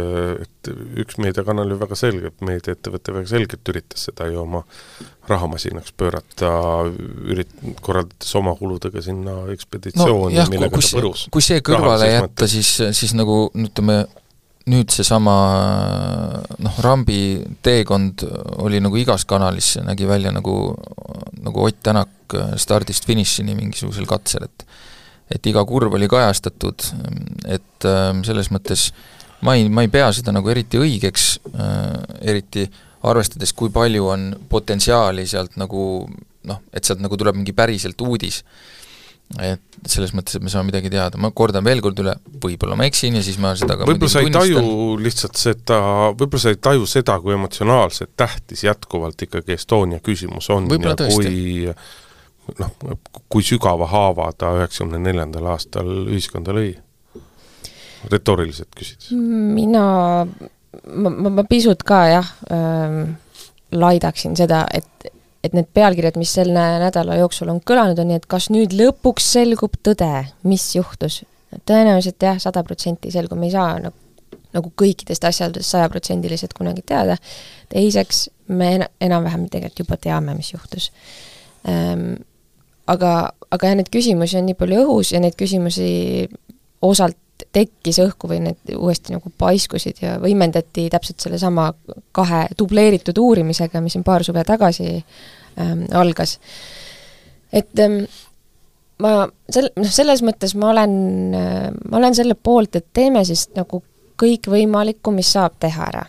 [0.43, 0.71] et
[1.05, 4.65] üks meediakanal ju väga selgelt, meediaettevõte väga selgelt üritas seda ju oma
[5.31, 6.51] rahamasinaks pöörata,
[7.31, 7.55] ürit-,
[7.85, 11.29] korraldades oma kuludega sinna ekspeditsiooni no,, millega ta põrus.
[11.33, 14.03] kui see kõrvale jätta, siis, siis nagu ütleme,
[14.69, 15.35] nüüd seesama
[16.61, 18.25] noh, Rambi teekond
[18.65, 20.75] oli nagu igas kanalis, nägi välja nagu,
[21.45, 24.67] nagu Ott Tänak stardist finišini mingisugusel katsel, et
[25.29, 26.87] et iga kurv oli kajastatud,
[27.53, 28.87] et äh, selles mõttes
[29.45, 31.99] ma ei, ma ei pea seda nagu eriti õigeks äh,,
[32.33, 32.65] eriti
[33.09, 35.83] arvestades, kui palju on potentsiaali sealt nagu
[36.49, 38.41] noh, et sealt nagu tuleb mingi päriselt uudis
[39.37, 42.87] et selles mõttes, et me saame midagi teada, ma kordan veel kord üle, võib-olla ma
[42.89, 44.63] eksin ja siis ma seda ka võib-olla sa ei taju
[45.05, 45.79] lihtsalt seda,
[46.15, 51.29] võib-olla sa ei taju seda, kui emotsionaalselt tähtis jätkuvalt ikkagi Estonia küsimus on ja tõesti.
[52.49, 52.99] kui noh,
[53.29, 56.73] kui sügava haava ta üheksakümne neljandal aastal ühiskonda lõi?
[58.09, 59.11] retooriliselt küsides.
[59.13, 59.85] mina,
[60.25, 63.17] ma, ma, ma pisut ka jah ähm,,
[63.75, 64.89] laidaksin seda, et,
[65.49, 69.33] et need pealkirjad, mis selle nädala jooksul on kõlanud, on nii, et kas nüüd lõpuks
[69.37, 70.13] selgub tõde,
[70.49, 71.23] mis juhtus.
[71.65, 73.97] tõenäoliselt jah, sada protsenti selgub, me ei saa nagu,
[74.55, 77.17] nagu kõikidest asjadest sajaprotsendiliselt kunagi teada,
[77.73, 80.91] teiseks, me en-, enam-vähem tegelikult juba teame, mis juhtus
[81.69, 82.15] ähm,
[82.89, 83.15] aga,
[83.53, 85.89] aga jah, neid küsimusi on nii palju õhus ja neid küsimusi
[86.85, 87.19] osalt
[87.55, 91.71] tekkis õhku või need uuesti nagu paiskusid ja võimendati täpselt sellesama
[92.17, 94.97] kahe dubleeritud uurimisega, mis siin paar suve tagasi
[95.61, 96.39] ähm, algas.
[97.53, 98.03] et ähm,
[99.03, 100.95] ma sel-, noh, selles mõttes ma olen
[101.35, 103.83] äh,, ma olen selle poolt, et teeme siis nagu
[104.19, 106.07] kõikvõimalikku, mis saab teha ära.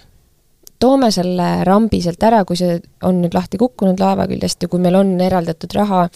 [0.80, 4.80] toome selle rambi sealt ära, kui see on nüüd lahti kukkunud laeva küljest ja kui
[4.80, 6.08] meil on eraldatud raha,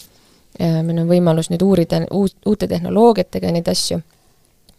[0.60, 4.00] äh, meil on võimalus nüüd uurida uut, uute tehnoloogiatega neid asju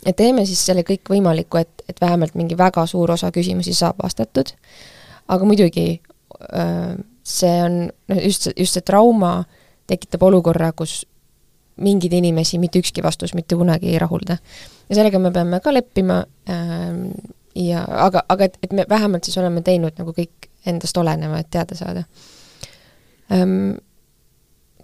[0.06, 4.52] ja teeme siis selle kõikvõimaliku, et, et vähemalt mingi väga suur osa küsimusi saab vastatud,
[5.28, 5.88] aga muidugi
[7.26, 7.78] see on,
[8.12, 9.40] noh just, just see trauma
[9.90, 11.04] tekitab olukorra, kus
[11.82, 14.38] mingeid inimesi mitte ükski vastus mitte kunagi ei rahulda.
[14.90, 16.24] ja sellega me peame ka leppima
[17.56, 21.50] ja aga, aga et, et me vähemalt siis oleme teinud nagu kõik endast oleneva, et
[21.54, 22.04] teada saada.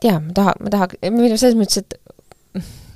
[0.02, 1.98] Jaa, ma taha, ma taha, selles mõttes, et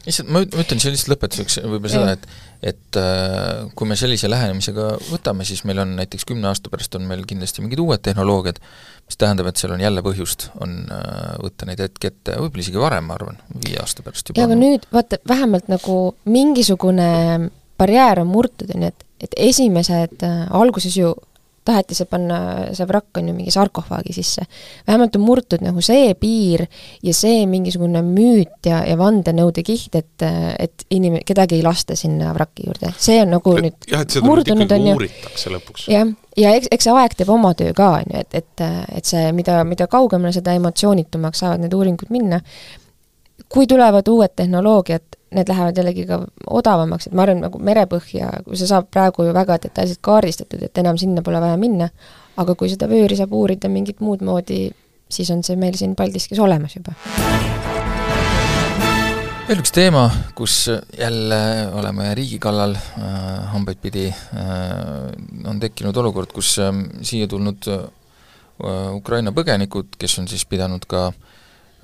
[0.06, 2.28] lihtsalt ma, ütlen siia lihtsalt lõpetuseks võib-olla seda, et
[2.66, 7.06] et äh, kui me sellise lähenemisega võtame, siis meil on näiteks kümne aasta pärast on
[7.06, 8.58] meil kindlasti mingid uued tehnoloogiad,
[9.06, 12.82] mis tähendab, et seal on jälle põhjust, on äh, võtta neid hetki ette, võib-olla isegi
[12.82, 14.42] varem, ma arvan, viie aasta pärast juba.
[14.42, 17.12] jaa, aga nüüd vaata, vähemalt nagu mingisugune
[17.78, 21.14] barjäär on murtud, on ju, et, et esimesed äh, alguses ju
[21.66, 22.40] taheti see panna,
[22.78, 24.46] see vrakk on ju mingi sarkofaagi sisse.
[24.88, 26.66] vähemalt on murtud nagu see piir
[27.04, 30.26] ja see mingisugune müüt ja, ja vandenõude kiht, et,
[30.60, 32.94] et inim-, kedagi ei lasta sinna vraki juurde.
[32.98, 35.90] see on nagu et, nüüd jah, et seda nüüd ikkagi uuritakse lõpuks.
[35.92, 38.66] jah, ja eks, eks see aeg teeb oma töö ka, on ju, et, et,
[39.00, 42.42] et see, mida, mida kaugemale, seda emotsioonitumaks saavad need uuringud minna.
[43.50, 48.60] kui tulevad uued tehnoloogiad, need lähevad jällegi ka odavamaks, et ma arvan, nagu merepõhja, kui
[48.60, 51.90] see saab praegu ju väga detailselt kaardistatud, et enam sinna pole vaja minna,
[52.42, 54.70] aga kui seda vööri saab uurida mingit muud moodi,
[55.12, 56.96] siis on see meil siin Paldiskis olemas juba.
[59.46, 61.42] veel üks teema, kus jälle
[61.78, 65.12] oleme riigi kallal äh, hambaid pidi äh,,
[65.46, 66.74] on tekkinud olukord, kus äh,
[67.06, 67.86] siia tulnud äh,
[68.96, 71.16] Ukraina põgenikud, kes on siis pidanud ka äh,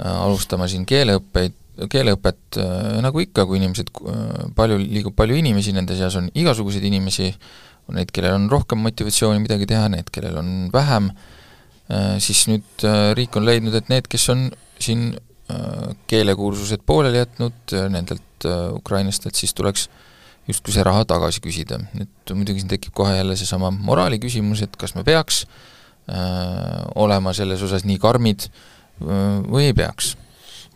[0.09, 1.60] alustama siin keeleõppeid,
[1.91, 6.85] keeleõpet äh, nagu ikka, kui inimesed, äh, palju, liigub palju inimesi, nende seas on igasuguseid
[6.87, 7.31] inimesi,
[7.89, 11.09] on neid, kellel on rohkem motivatsiooni midagi teha, need, kellel on vähem,
[11.91, 12.85] äh, siis nüüd
[13.17, 14.49] riik on leidnud, et need, kes on
[14.81, 15.11] siin
[16.07, 19.89] keelekursused pooleli jätnud, nendelt ukrainlastelt siis tuleks
[20.47, 21.81] justkui see raha tagasi küsida.
[21.91, 25.43] nüüd muidugi siin tekib kohe jälle seesama moraali küsimus, et kas me peaks
[26.07, 26.15] öö,
[27.03, 30.15] olema selles osas nii karmid öö, või ei peaks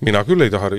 [0.02, 0.72] mina küll ei taha,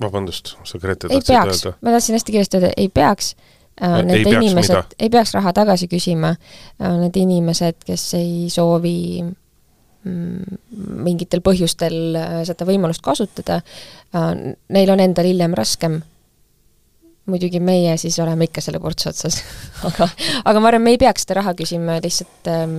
[0.00, 1.74] vabandust, sa Grete tahtsid öelda?
[1.80, 3.34] ma tahtsin hästi kiiresti öelda, ei peaks.
[3.80, 4.02] Äh,.
[4.04, 6.34] Need ei inimesed, ei peaks raha tagasi küsima.
[6.80, 10.60] Äh,, need inimesed, kes ei soovi mm,
[11.06, 13.62] mingitel põhjustel äh, seda võimalust kasutada
[14.12, 16.00] neil on endal hiljem raskem.
[17.30, 19.38] Muidugi meie siis oleme ikka selle portsu otsas.
[19.88, 20.08] Aga,
[20.44, 22.74] aga ma arvan, me ei peaks seda raha küsima lihtsalt ähm,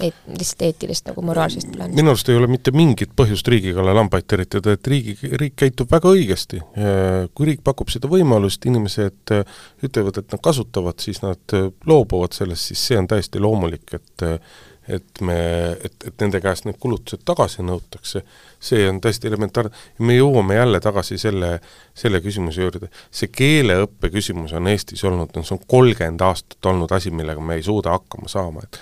[0.00, 1.96] et lihtsalt eetilist nagu moraalsest plaanist.
[1.96, 5.90] minu arust ei ole mitte mingit põhjust riigi kallal lambaid teritada, et riigi, riik käitub
[5.92, 6.60] väga õigesti.
[7.34, 12.36] kui riik pakub seda võimalust, inimesed äh, ütlevad, et nad kasutavad, siis nad äh, loobuvad
[12.36, 14.40] sellest, siis see on täiesti loomulik, et äh,
[14.88, 15.36] et me,
[15.82, 18.20] et, et nende käest need kulutused tagasi nõutakse,
[18.62, 19.72] see on täiesti elementaarne.
[19.98, 21.56] me jõuame jälle tagasi selle,
[21.94, 22.90] selle küsimuse juurde.
[23.10, 27.58] see keeleõppe küsimus on Eestis olnud, no see on kolmkümmend aastat olnud asi, millega me
[27.58, 28.78] ei suuda hakkama saama, et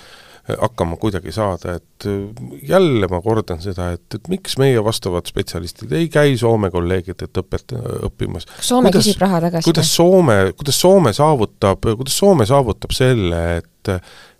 [0.49, 5.93] hakkama kuidagi saada, et äh, jälle ma kordan seda, et, et miks meie vastavad spetsialistid
[5.97, 7.77] ei käi Soome kolleegidelt õpet-,
[8.11, 8.49] õppimas.
[8.61, 9.69] Soome kuidas, küsib raha tagasi?
[9.69, 13.93] kuidas Soome, kuidas Soome saavutab, kuidas Soome saavutab selle, et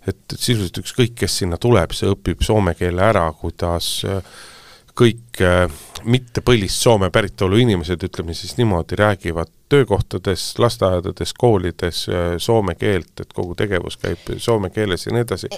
[0.05, 4.19] et sisuliselt ükskõik, kes sinna tuleb, see õpib soome keele ära, kuidas äh,
[4.95, 5.65] kõik äh,
[6.05, 13.13] mitte põlist Soome päritolu inimesed, ütleme siis niimoodi, räägivad töökohtades, lasteaedades, koolides äh, soome keelt,
[13.21, 15.51] et kogu tegevus käib soome keeles ja nii edasi.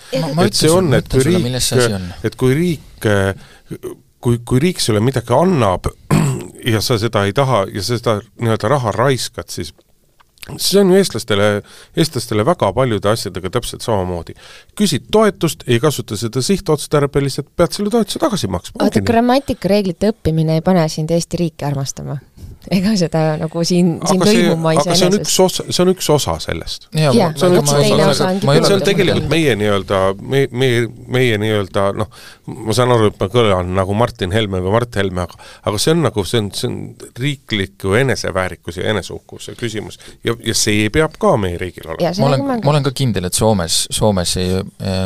[0.45, 1.47] et see on, et kui riik,
[2.23, 3.09] et kui riik,
[4.19, 5.91] kui, kui riik sulle midagi annab
[6.73, 9.73] ja sa seda ei taha ja sa seda nii-öelda raha raiskad, siis
[10.55, 11.49] see on ju eestlastele,
[11.97, 14.35] eestlastele väga paljude asjadega täpselt samamoodi.
[14.79, 18.83] küsid toetust, ei kasuta seda sihtotstarbeliselt, pead selle toetuse tagasi maksma.
[18.83, 22.19] oota, grammatikareeglite õppimine ei pane sind Eesti riiki armastama?
[22.71, 24.87] ega seda nagu siin, siin lõimuma iseenesest.
[24.87, 26.87] aga see on üks osa, see on üks osa sellest.
[26.91, 32.11] see on tegelikult meie nii-öelda, me, meie, meie nii-öelda noh,
[32.47, 35.93] ma saan aru, et ma kõlan nagu Martin Helme või Mart Helme, aga aga see
[35.93, 36.77] on nagu, see on, see on
[37.19, 39.99] riikliku eneseväärikuse ja eneseuhkuse küsimus.
[40.23, 42.13] ja, ja see peab ka meie riigil olema.
[42.21, 44.61] ma olen, ma olen ka kindel, et Soomes, Soomes ei,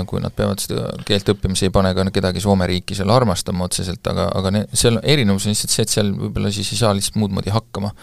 [0.10, 3.66] kui nad peavad seda keelt õppima, siis ei pane ka kedagi Soome riiki seal armastama
[3.66, 6.94] otseselt, aga, aga ne, seal erinevus on lihtsalt see, et seal võib-olla siis ei saa
[6.98, 7.94] lihtsalt muud moodi hakkama.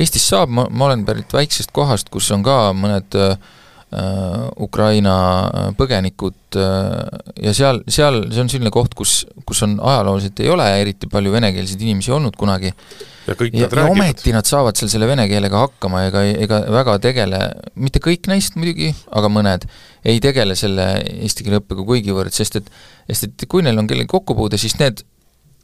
[0.00, 3.59] Eestis saab, ma, ma olen pärit väiksest kohast, kus on ka mõned äh, Äh,
[4.62, 5.14] Ukraina
[5.50, 10.50] äh, põgenikud äh, ja seal, seal, see on selline koht, kus, kus on ajalooliselt ei
[10.52, 12.70] ole eriti palju venekeelseid inimesi olnud kunagi,
[13.26, 13.96] ja kõik ja, nad räägivad.
[13.96, 17.42] ometi nad saavad seal selle vene keelega hakkama, ega, ega väga tegele,
[17.82, 19.66] mitte kõik neist muidugi, aga mõned,
[20.06, 20.92] ei tegele selle
[21.26, 22.70] eesti keele õppega kuigivõrd, sest et
[23.10, 25.02] sest et kui neil on kellegi kokkupuude, siis need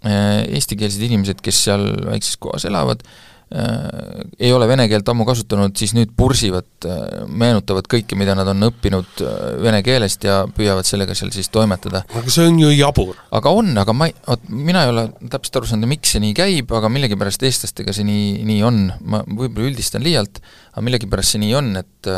[0.07, 5.93] eestikeelsed inimesed, kes seal väikses kohas elavad, Äh, ei ole vene keelt ammu kasutanud, siis
[5.95, 11.15] nüüd pursivad, äh, meenutavad kõike, mida nad on õppinud äh, vene keelest ja püüavad sellega
[11.15, 12.03] seal siis toimetada.
[12.11, 13.15] aga see on ju jabur.
[13.31, 16.35] aga on, aga ma ei, vot mina ei ole täpselt aru saanud, miks see nii
[16.35, 20.43] käib, aga millegipärast eestlastega see nii, nii on, ma võib-olla üldistan liialt,
[20.75, 22.15] aga millegipärast see nii on, et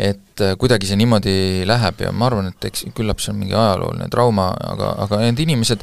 [0.00, 4.06] et kuidagi see niimoodi läheb ja ma arvan, et eks küllap see on mingi ajalooline
[4.14, 5.82] trauma, aga, aga need inimesed,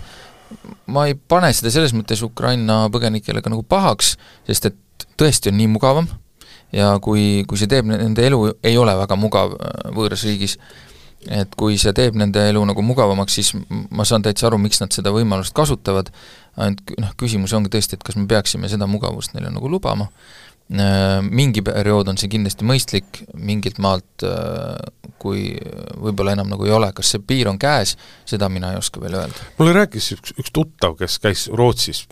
[0.87, 4.15] ma ei pane seda selles mõttes Ukraina põgenikele ka nagu pahaks,
[4.47, 6.09] sest et tõesti on nii mugavam
[6.75, 10.57] ja kui, kui see teeb, nende elu ei ole väga mugav äh, võõras riigis,
[11.27, 14.93] et kui see teeb nende elu nagu mugavamaks, siis ma saan täitsa aru, miks nad
[14.95, 16.11] seda võimalust kasutavad,
[16.57, 20.09] ainult noh, küsimus ongi tõesti, et kas me peaksime seda mugavust neile nagu lubama
[20.67, 24.75] mingi periood on see kindlasti mõistlik, mingilt maalt äh,
[25.21, 25.53] kui
[25.95, 27.95] võib-olla enam nagu ei ole, kas see piir on käes,
[28.27, 29.47] seda mina ei oska veel öelda.
[29.59, 32.03] mulle rääkis üks, üks tuttav, kes käis Rootsis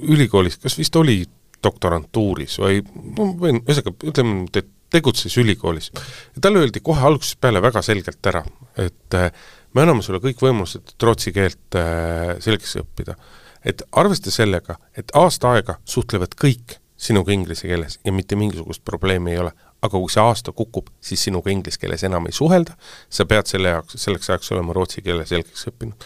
[0.00, 1.22] ülikoolis, kas vist oli
[1.60, 2.80] doktorantuuris või
[3.18, 5.92] no võin, ühesõnaga ütleme, et tegutses ülikoolis.
[5.92, 8.42] ja talle öeldi kohe algusest peale väga selgelt ära,
[8.80, 9.28] et äh,
[9.76, 11.76] me anname sulle kõik võimalused, et rootsi keelt
[12.40, 13.20] selgeks õppida.
[13.60, 19.32] et arvesta sellega, et aasta aega suhtlevad kõik sinuga inglise keeles ja mitte mingisugust probleemi
[19.34, 19.52] ei ole.
[19.80, 22.74] aga kui see aasta kukub, siis sinuga inglise keeles enam ei suhelda,
[23.08, 26.04] sa pead selle jaoks, selleks ajaks olema rootsi keele selgeks õppinud.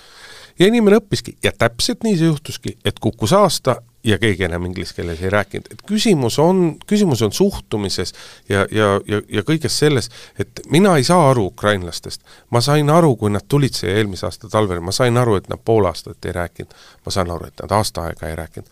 [0.58, 4.94] ja inimene õppiski ja täpselt nii see juhtuski, et kukkus aasta ja keegi enam inglise
[4.94, 8.14] keeles ei rääkinud, et küsimus on, küsimus on suhtumises
[8.48, 12.22] ja, ja, ja, ja kõiges selles, et mina ei saa aru ukrainlastest.
[12.50, 15.58] ma sain aru, kui nad tulid siia eelmise aasta talvel, ma sain aru, et nad
[15.64, 16.74] pool aastat ei rääkinud,
[17.06, 18.70] ma saan aru, et nad aasta aega ei rääkinud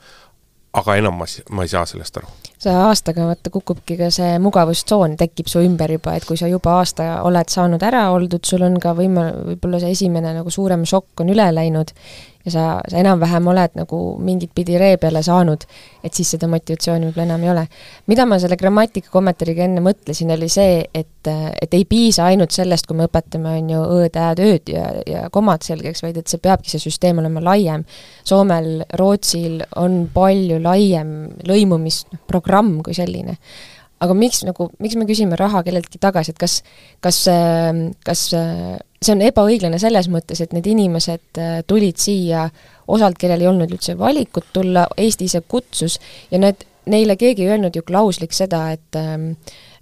[0.72, 2.30] aga enam ma, ma ei saa sellest aru.
[2.62, 6.78] see aastaga vaata kukubki ka see mugavustsoon, tekib su ümber juba, et kui sa juba
[6.78, 11.24] aasta oled saanud ära oldud, sul on ka võime, võib-olla see esimene nagu suurem šokk
[11.24, 11.90] on üle läinud
[12.45, 15.64] ja sa, sa enam-vähem oled nagu mingit pidi ree peale saanud,
[16.03, 17.66] et siis seda motivatsiooni võib-olla enam ei ole.
[18.11, 22.86] mida ma selle grammatika kommentaariga enne mõtlesin, oli see, et, et ei piisa ainult sellest,
[22.88, 26.43] kui me õpetame, on ju, õõd, ääd, ööd ja, ja komad selgeks, vaid et see
[26.43, 27.86] peabki, see süsteem olema laiem.
[28.28, 31.14] Soomel, Rootsil on palju laiem
[31.49, 33.38] lõimumisprogramm kui selline
[34.03, 36.57] aga miks nagu, miks me küsime raha kelleltki tagasi, et kas,
[37.05, 37.20] kas,
[38.03, 38.24] kas
[39.03, 42.48] see on ebaõiglane selles mõttes, et need inimesed äh, tulid siia
[42.92, 45.98] osalt, kellel ei olnud üldse valikut tulla, Eesti ise kutsus
[46.30, 49.32] ja need, neile keegi ei öelnud ju klauslik seda, et ähm,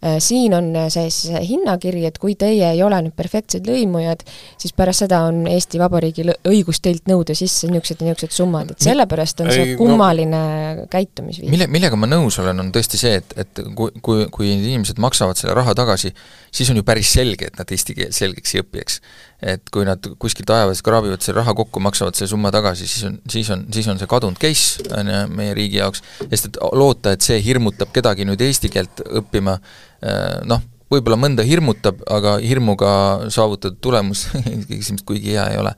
[0.04, 4.22] Äh, siin on see siis hinnakiri, et kui teie ei ole nüüd perfektsed lõimujad,
[4.56, 8.80] siis pärast seda on Eesti Vabariigil õigus teilt nõuda sisse niisugused ja niisugused summad, et
[8.80, 10.40] sellepärast on see kummaline
[10.78, 11.52] no, käitumisviis.
[11.52, 15.36] mille, millega ma nõus olen, on tõesti see, et, et kui, kui, kui inimesed maksavad
[15.36, 16.14] selle raha tagasi,
[16.52, 19.00] siis on ju päris selge, et nad eesti keel selgeks ei õpi, eks
[19.40, 23.16] et kui nad kuskilt ajavad, kraabivad selle raha kokku, maksavad selle summa tagasi, siis on,
[23.32, 27.14] siis on, siis on see kadunud case, on ju, meie riigi jaoks, sest et loota,
[27.16, 29.56] et see hirmutab kedagi nüüd eesti keelt õppima,
[30.04, 32.92] eh, noh, võib-olla mõnda hirmutab, aga hirmuga
[33.32, 35.74] saavutatud tulemus ilmselt kuigi hea ei ole.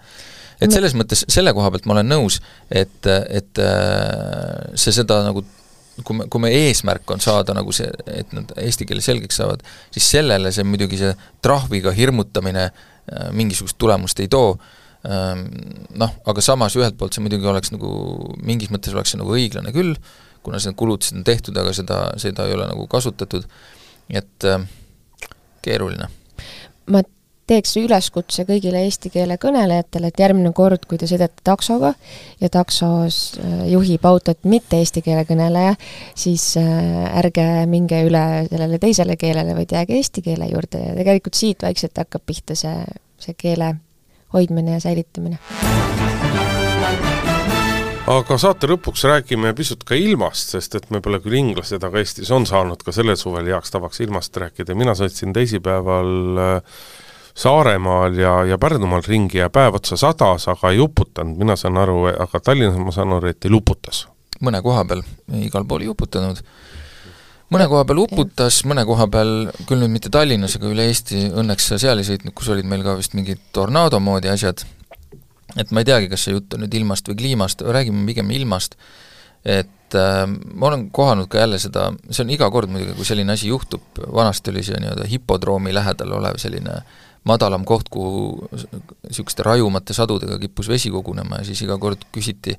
[0.63, 5.47] et selles mõttes, selle koha pealt ma olen nõus, et, et eh, see seda nagu
[6.01, 9.65] kui me, kui me eesmärk on saada nagu see, et nad eesti keele selgeks saavad,
[9.93, 11.13] siis sellele see muidugi see
[11.45, 14.57] trahviga hirmutamine äh, mingisugust tulemust ei too,
[15.09, 15.47] ähm,
[16.01, 17.93] noh, aga samas ühelt poolt see muidugi oleks nagu,
[18.43, 19.95] mingis mõttes oleks see nagu õiglane küll,
[20.43, 23.45] kuna need kulutused on tehtud, aga seda, seda ei ole nagu kasutatud,
[24.11, 24.65] et äh,
[25.63, 26.09] keeruline.
[26.91, 27.05] ma
[27.51, 31.93] teeks üleskutse kõigile eesti keele kõnelejatele, et järgmine kord, kui te sõidate taksoga
[32.41, 35.75] ja taksos äh, juhib autot mitte eesti keele kõneleja,
[36.15, 40.83] siis äh, ärge minge üle sellele teisele keelele, vaid jääge eesti keele juurde.
[40.91, 42.85] Ja tegelikult siit vaikselt hakkab pihta see,
[43.23, 43.75] see keele
[44.33, 45.39] hoidmine ja säilitamine.
[48.13, 52.33] Aga saate lõpuks räägime pisut ka ilmast, sest et me pole küll inglased, aga Eestis
[52.35, 56.81] on saanud ka sellel suvel heaks tavaks ilmast rääkida, mina sõitsin teisipäeval äh,
[57.35, 62.05] Saaremaal ja, ja Pärnumaal ringi ja päev otsa sadas, aga ei uputanud, mina saan aru,
[62.13, 64.07] aga Tallinnas ma saan aru, et teil uputas?
[64.43, 65.03] mõne koha peal,
[65.39, 66.41] igal pool ei uputanud.
[67.53, 69.33] mõne koha peal uputas, mõne koha peal,
[69.69, 72.85] küll nüüd mitte Tallinnas, aga üle Eesti, õnneks sa seal ei sõitnud, kus olid meil
[72.85, 74.65] ka vist mingid tornaado moodi asjad,
[75.57, 78.77] et ma ei teagi, kas see jutt on nüüd ilmast või kliimast, räägime pigem ilmast,
[79.45, 83.37] et äh, ma olen kohanud ka jälle seda, see on iga kord muidugi, kui selline
[83.37, 86.81] asi juhtub, vanasti oli see nii-öelda hipodroomi lähedal olev selline
[87.29, 88.49] madalam koht, kuhu
[89.07, 92.57] niisuguste rajumate sadudega kippus vesi kogunema ja siis iga kord küsiti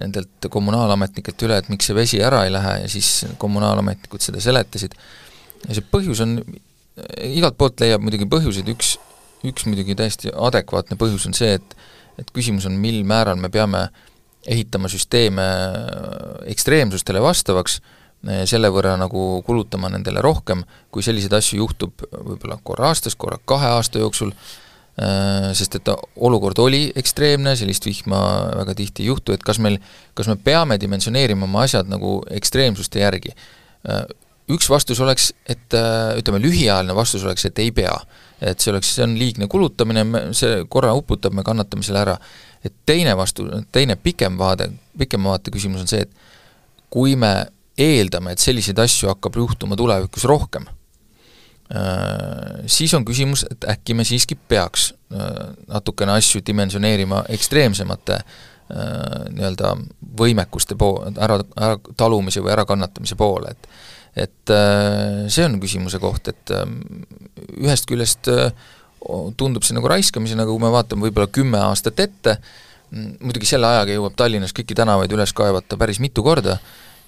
[0.00, 4.94] nendelt kommunaalametnikelt üle, et miks see vesi ära ei lähe ja siis kommunaalametnikud seda seletasid.
[5.66, 6.38] ja see põhjus on,
[7.26, 8.94] igalt poolt leiab muidugi põhjuseid, üks,
[9.46, 11.76] üks muidugi täiesti adekvaatne põhjus on see, et
[12.20, 13.86] et küsimus on, mil määral me peame
[14.48, 15.44] ehitama süsteeme
[16.52, 17.78] ekstreemsustele vastavaks,
[18.20, 23.70] selle võrra nagu kulutama nendele rohkem, kui selliseid asju juhtub võib-olla korra aastas, korra kahe
[23.78, 24.34] aasta jooksul,
[25.56, 25.88] sest et
[26.20, 28.18] olukord oli ekstreemne, sellist vihma
[28.58, 29.78] väga tihti ei juhtu, et kas meil,
[30.18, 33.32] kas me peame dimensioneerima oma asjad nagu ekstreemsuste järgi.
[34.50, 35.78] Üks vastus oleks, et
[36.20, 37.96] ütleme, lühiajaline vastus oleks, et ei pea.
[38.40, 42.14] et see oleks, see on liigne kulutamine, see korra uputab, me kannatame selle ära
[42.64, 47.32] et teine vastu, teine pikem vaade, pikema vaate küsimus on see, et kui me
[47.80, 50.66] eeldame, et selliseid asju hakkab juhtuma tulevikus rohkem,
[51.74, 55.28] äh, siis on küsimus, et äkki me siiski peaks äh,
[55.68, 58.26] natukene asju dimensioneerima ekstreemsemate äh,
[59.36, 59.74] nii-öelda
[60.20, 63.72] võimekuste pool, ära, ära talumise või ärakannatamise poole, et
[64.18, 64.50] et
[65.30, 66.50] see on küsimuse koht, et
[67.62, 68.26] ühest küljest
[69.38, 72.34] tundub see nagu raiskamisena, kui me vaatame võib-olla kümme aastat ette,
[72.90, 76.58] muidugi selle ajaga jõuab Tallinnas kõiki tänavaid üles kaevata päris mitu korda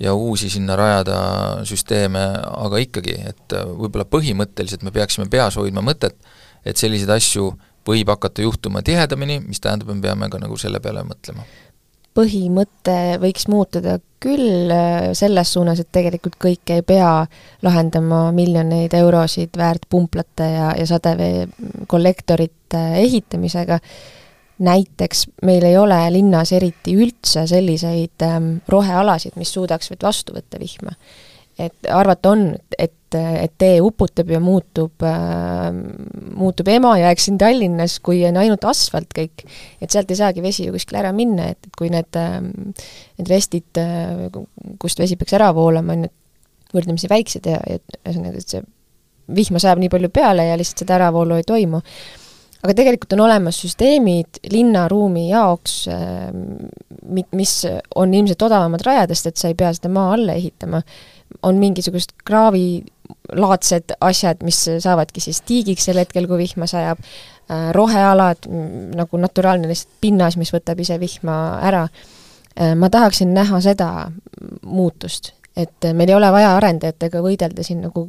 [0.01, 1.18] ja uusi sinna rajada
[1.68, 2.22] süsteeme,
[2.57, 6.16] aga ikkagi, et äh, võib-olla põhimõtteliselt me peaksime peas hoidma mõtet,
[6.64, 7.53] et selliseid asju
[7.88, 11.45] võib hakata juhtuma tihedamini, mis tähendab, me peame ka nagu selle peale mõtlema.
[12.12, 17.26] Põhimõte võiks muutuda küll äh, selles suunas, et tegelikult kõike ei pea
[17.64, 23.78] lahendama miljoneid eurosid väärt pumplate ja, ja sadeveekollektorite ehitamisega,
[24.62, 30.96] näiteks meil ei ole linnas eriti üldse selliseid ähm, rohealasid, mis suudaks vastu võtta vihma
[31.60, 32.44] et arvata on,
[32.78, 35.68] et, et tee uputab ja muutub äh,,
[36.32, 39.44] muutub Emajõeks siin Tallinnas, kui on ainult asfalt kõik,
[39.82, 43.30] et sealt ei saagi vesi ju kuskile ära minna, et, et kui need äh,, need
[43.30, 44.28] restid äh,,
[44.82, 46.12] kust vesi peaks ära voolama, on ju
[46.72, 48.64] võrdlemisi väiksed ja, ja ühesõnaga, et see
[49.32, 51.82] vihma sajab nii palju peale ja lihtsalt seda äravoolu ei toimu.
[52.62, 56.30] Aga tegelikult on olemas süsteemid linnaruumi jaoks, äh,
[57.34, 57.56] mis
[57.98, 60.82] on ilmselt odavamad rajadest, et sa ei pea seda maa alla ehitama.
[61.48, 68.46] On mingisugused kraavilaadsed asjad, mis saavadki siis tiigiks sel hetkel, kui vihma sajab, äh, rohealad,
[68.94, 71.88] nagu naturaalne lihtsalt pinnas, mis võtab ise vihma ära,
[72.54, 73.90] äh, ma tahaksin näha seda
[74.62, 78.06] muutust, et meil ei ole vaja arendajatega võidelda siin nagu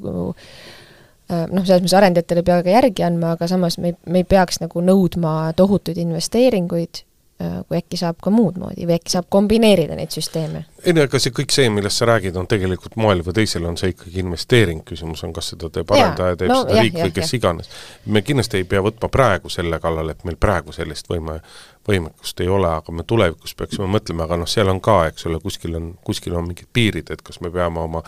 [1.29, 4.27] noh, selles mõttes arendajatele ei pea ka järgi andma, aga samas me ei, me ei
[4.27, 7.03] peaks nagu nõudma tohutuid investeeringuid
[7.43, 10.59] Äh, kui äkki saab ka muud moodi või äkki saab kombineerida neid süsteeme?
[10.85, 13.77] ei no ega see kõik see, millest sa räägid, on tegelikult moel või teisel on
[13.79, 17.07] see ikkagi investeering, küsimus on, kas seda teeb arendaja, teeb no, seda jah, riik jah,
[17.07, 17.39] või kes jah.
[17.39, 17.71] iganes.
[18.05, 21.39] me kindlasti ei pea võtma praegu selle kallal, et meil praegu sellist võime,
[21.87, 25.41] võimekust ei ole, aga me tulevikus peaksime mõtlema, aga noh, seal on ka, eks ole,
[25.43, 28.03] kuskil on, kuskil on mingid piirid, et kas me peame oma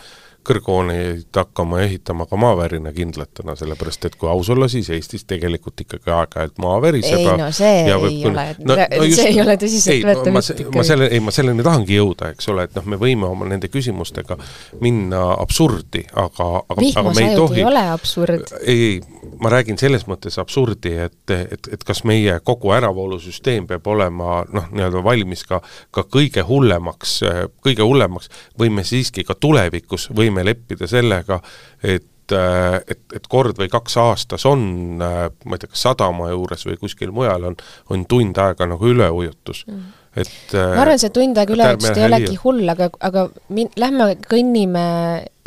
[0.46, 6.12] kõrghooneid hakkama ehitama ka maavärina kindlatena, sellepärast et kui aus olla, siis Eestis tegelikult ikkagi
[6.14, 7.18] aeg-ajalt maa veriseb.
[7.18, 8.20] ei no see ei kuni...
[8.30, 10.76] ole no,, no just, see ei ole tõsiseltvõetav jutt ikkagi.
[10.78, 13.70] ma selle, ei ma selleni tahangi jõuda, eks ole, et noh, me võime oma nende
[13.72, 14.38] küsimustega
[14.84, 16.78] minna absurdi, aga, aga,
[17.10, 18.54] me ei tohi ei ole absurd.
[18.62, 23.86] ei, ei, ma räägin selles mõttes absurdi, et, et, et kas meie kogu äravoolusüsteem peab
[23.92, 25.60] olema noh, nii-öelda valmis ka,
[25.94, 27.20] ka kõige hullemaks,
[27.64, 28.30] kõige hullemaks.
[28.58, 31.40] Või me siiski ka tulevikus võime leppida sellega,
[31.82, 34.64] et äh, et, et kord või kaks aastas on,
[35.02, 37.56] äh, ma ei tea, kas sadama juures või kuskil mujal on,
[37.94, 39.64] on tund aega nagu üleujutus.
[39.70, 39.94] Mm.
[40.16, 44.84] Et ma arvan, see tund aega üleujutust ei olegi hull, aga, aga min-, lähme kõnnime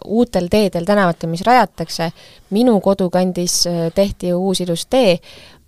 [0.05, 2.11] uutel teedel, tänavatel, mis rajatakse,
[2.55, 3.63] minu kodukandis
[3.97, 5.17] tehti uus ilus tee,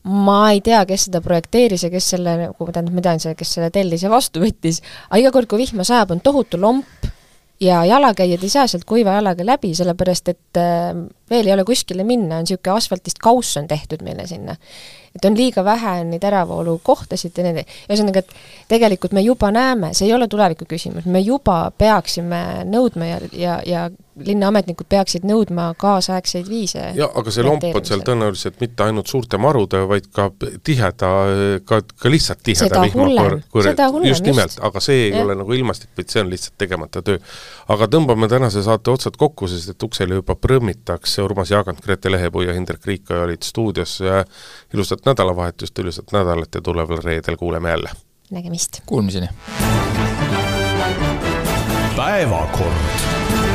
[0.04, 3.70] ma ei tea, kes seda projekteeris ja kes selle, nagu tähendab, ma tean, kes selle
[3.74, 7.10] tellis ja vastu võttis, aga iga kord, kui vihma sajab, on tohutu lomp,
[7.62, 10.96] ja jalakäijad ei saa sealt kuiva jalaga läbi, sellepärast et äh,
[11.30, 14.56] veel ei ole kuskile minna, on niisugune asfaltist kauss on tehtud meile sinna.
[15.16, 20.08] Et on liiga vähe neid äravoolukohtasid ja need, ühesõnaga, et tegelikult me juba näeme, see
[20.08, 23.90] ei ole tuleviku küsimus, me juba peaksime nõudma ja, ja, ja
[24.26, 26.84] linnaametnikud peaksid nõudma kaasaegseid viise.
[26.98, 30.30] jaa, aga see lomp on seal tõenäoliselt mitte ainult suurte marude, vaid ka
[30.68, 31.12] tiheda,
[31.68, 33.40] ka, ka lihtsalt tiheda vihmakõr-,
[34.08, 35.24] just nimelt, aga see ei ja.
[35.26, 37.22] ole nagu ilmastik, vaid see on lihtsalt tegemata töö.
[37.72, 42.46] Aga tõmbame tänase saate otsad kokku, sest et uksele juba prõmmitakse, Urmas Jaagant, Grete Lehepuu
[42.46, 43.98] ja Hindrek Riikoja olid stuudios,
[44.74, 47.92] ilusat nädalavahetust, ilusat nädalat ja tuleval reedel kuuleme jälle!
[48.32, 48.82] nägemist!
[48.86, 49.30] Kuulmiseni!
[51.96, 53.51] päevakord